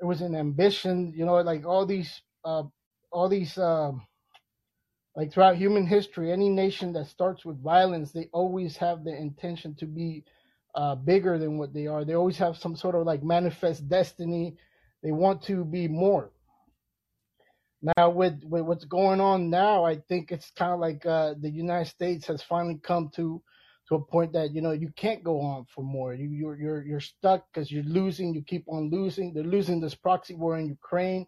[0.00, 1.12] it was an ambition.
[1.16, 2.64] You know, like all these uh,
[3.12, 3.58] all these.
[3.58, 4.02] Um,
[5.16, 9.74] like throughout human history, any nation that starts with violence, they always have the intention
[9.76, 10.24] to be
[10.74, 12.04] uh, bigger than what they are.
[12.04, 14.56] They always have some sort of like manifest destiny.
[15.02, 16.30] They want to be more.
[17.82, 21.50] Now, with, with what's going on now, I think it's kind of like uh, the
[21.50, 23.42] United States has finally come to
[23.88, 26.12] to a point that you know you can't go on for more.
[26.14, 28.34] You you're you're you're stuck because you're losing.
[28.34, 29.32] You keep on losing.
[29.32, 31.26] They're losing this proxy war in Ukraine.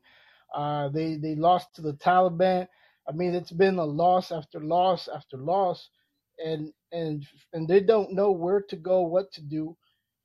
[0.55, 2.67] Uh, they they lost to the Taliban.
[3.09, 5.89] I mean, it's been a loss after loss after loss,
[6.45, 9.77] and and and they don't know where to go, what to do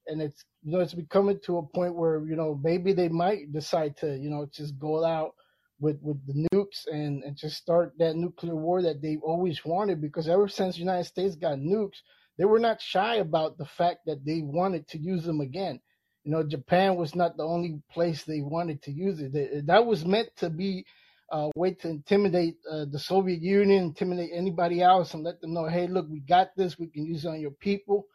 [0.07, 3.51] and it's you know it's becoming to a point where you know maybe they might
[3.53, 5.31] decide to you know just go out
[5.79, 10.01] with with the nukes and and just start that nuclear war that they've always wanted
[10.01, 11.97] because ever since the United States got nukes
[12.37, 15.79] they were not shy about the fact that they wanted to use them again.
[16.23, 19.33] You know Japan was not the only place they wanted to use it.
[19.33, 20.85] They- that was meant to be
[21.31, 25.65] a way to intimidate uh, the Soviet Union intimidate anybody else and let them know
[25.67, 26.79] hey look we got this.
[26.79, 28.05] We can use it on your people.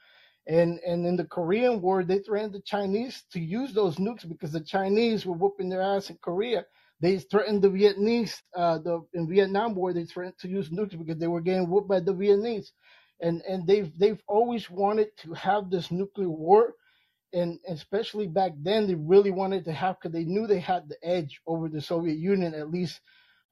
[0.48, 4.52] And and in the Korean War, they threatened the Chinese to use those nukes because
[4.52, 6.64] the Chinese were whooping their ass in Korea.
[7.00, 11.18] They threatened the Vietnamese, uh, the in Vietnam War, they threatened to use nukes because
[11.18, 12.68] they were getting whooped by the Vietnamese,
[13.20, 16.74] and and they've they've always wanted to have this nuclear war,
[17.32, 20.98] and especially back then they really wanted to have because they knew they had the
[21.04, 23.00] edge over the Soviet Union at least,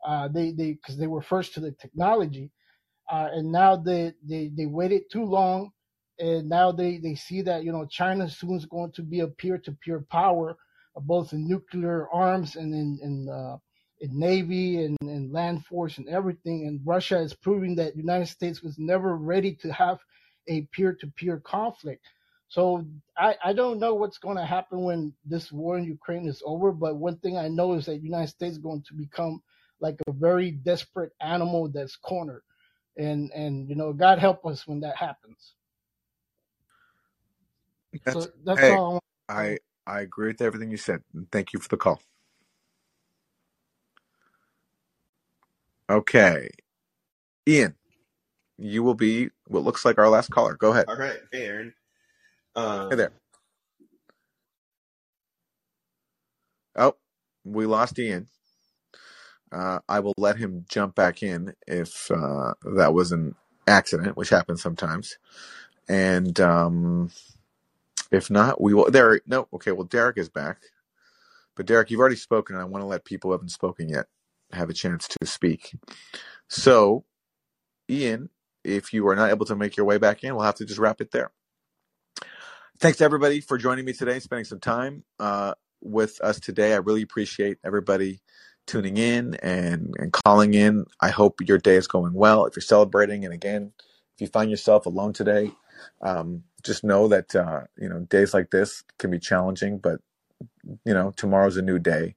[0.07, 2.51] uh, they they because they were first to the technology,
[3.11, 5.70] uh, and now they, they they waited too long,
[6.19, 9.29] and now they they see that you know China soon is going to be a
[9.29, 10.68] peer-to-peer power, uh,
[11.01, 13.57] both in nuclear arms and in in, uh,
[14.01, 16.66] in navy and, and land force and everything.
[16.66, 19.99] And Russia is proving that United States was never ready to have
[20.49, 22.05] a peer-to-peer conflict.
[22.49, 22.87] So
[23.19, 26.73] I, I don't know what's going to happen when this war in Ukraine is over,
[26.73, 29.43] but one thing I know is that United States is going to become
[29.81, 32.43] like a very desperate animal that's cornered
[32.97, 35.55] and and you know god help us when that happens
[38.05, 39.59] That's so that's hey, all I want to say.
[39.89, 41.02] I agree with everything you said.
[41.15, 42.02] and Thank you for the call.
[45.90, 46.51] Okay,
[47.48, 47.77] Ian,
[48.59, 50.56] you will be what looks like our last caller.
[50.56, 50.89] Go ahead.
[50.89, 51.19] All right.
[51.32, 51.74] Hey, Aaron.
[52.90, 53.12] Hey Um, there.
[56.77, 56.97] Oh,
[57.44, 58.28] we lost Ian.
[59.52, 63.35] Uh, I will let him jump back in if uh, that was an
[63.66, 65.19] accident, which happens sometimes.
[65.89, 67.10] And um,
[68.12, 68.90] if not, we will.
[68.90, 69.20] There.
[69.26, 69.48] No.
[69.55, 69.72] Okay.
[69.72, 70.59] Well, Derek is back.
[71.56, 74.06] But Derek, you've already spoken, and I want to let people who haven't spoken yet
[74.52, 75.74] have a chance to speak.
[76.48, 77.05] So,
[77.90, 78.30] Ian,
[78.64, 80.80] if you are not able to make your way back in, we'll have to just
[80.80, 81.32] wrap it there.
[82.80, 86.74] Thanks everybody for joining me today, spending some time uh, with us today.
[86.74, 88.20] I really appreciate everybody
[88.66, 90.86] tuning in and, and calling in.
[91.01, 92.47] I hope your day is going well.
[92.47, 93.72] If you're celebrating, and again,
[94.16, 95.52] if you find yourself alone today,
[96.00, 100.00] um, just know that uh, you know days like this can be challenging, but
[100.84, 102.14] you know tomorrow's a new day,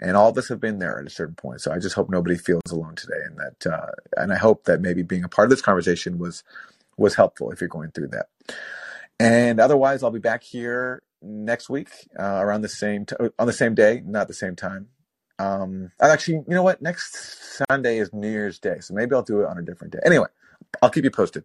[0.00, 1.60] and all of us have been there at a certain point.
[1.60, 4.80] So I just hope nobody feels alone today, and that uh, and I hope that
[4.80, 6.42] maybe being a part of this conversation was
[6.96, 8.26] was helpful if you're going through that.
[9.18, 11.88] And otherwise, I'll be back here next week
[12.18, 14.88] uh, around the same t- on the same day, not the same time.
[15.38, 16.82] Um, actually, you know what?
[16.82, 20.00] Next Sunday is New Year's Day, so maybe I'll do it on a different day.
[20.04, 20.28] Anyway,
[20.82, 21.44] I'll keep you posted.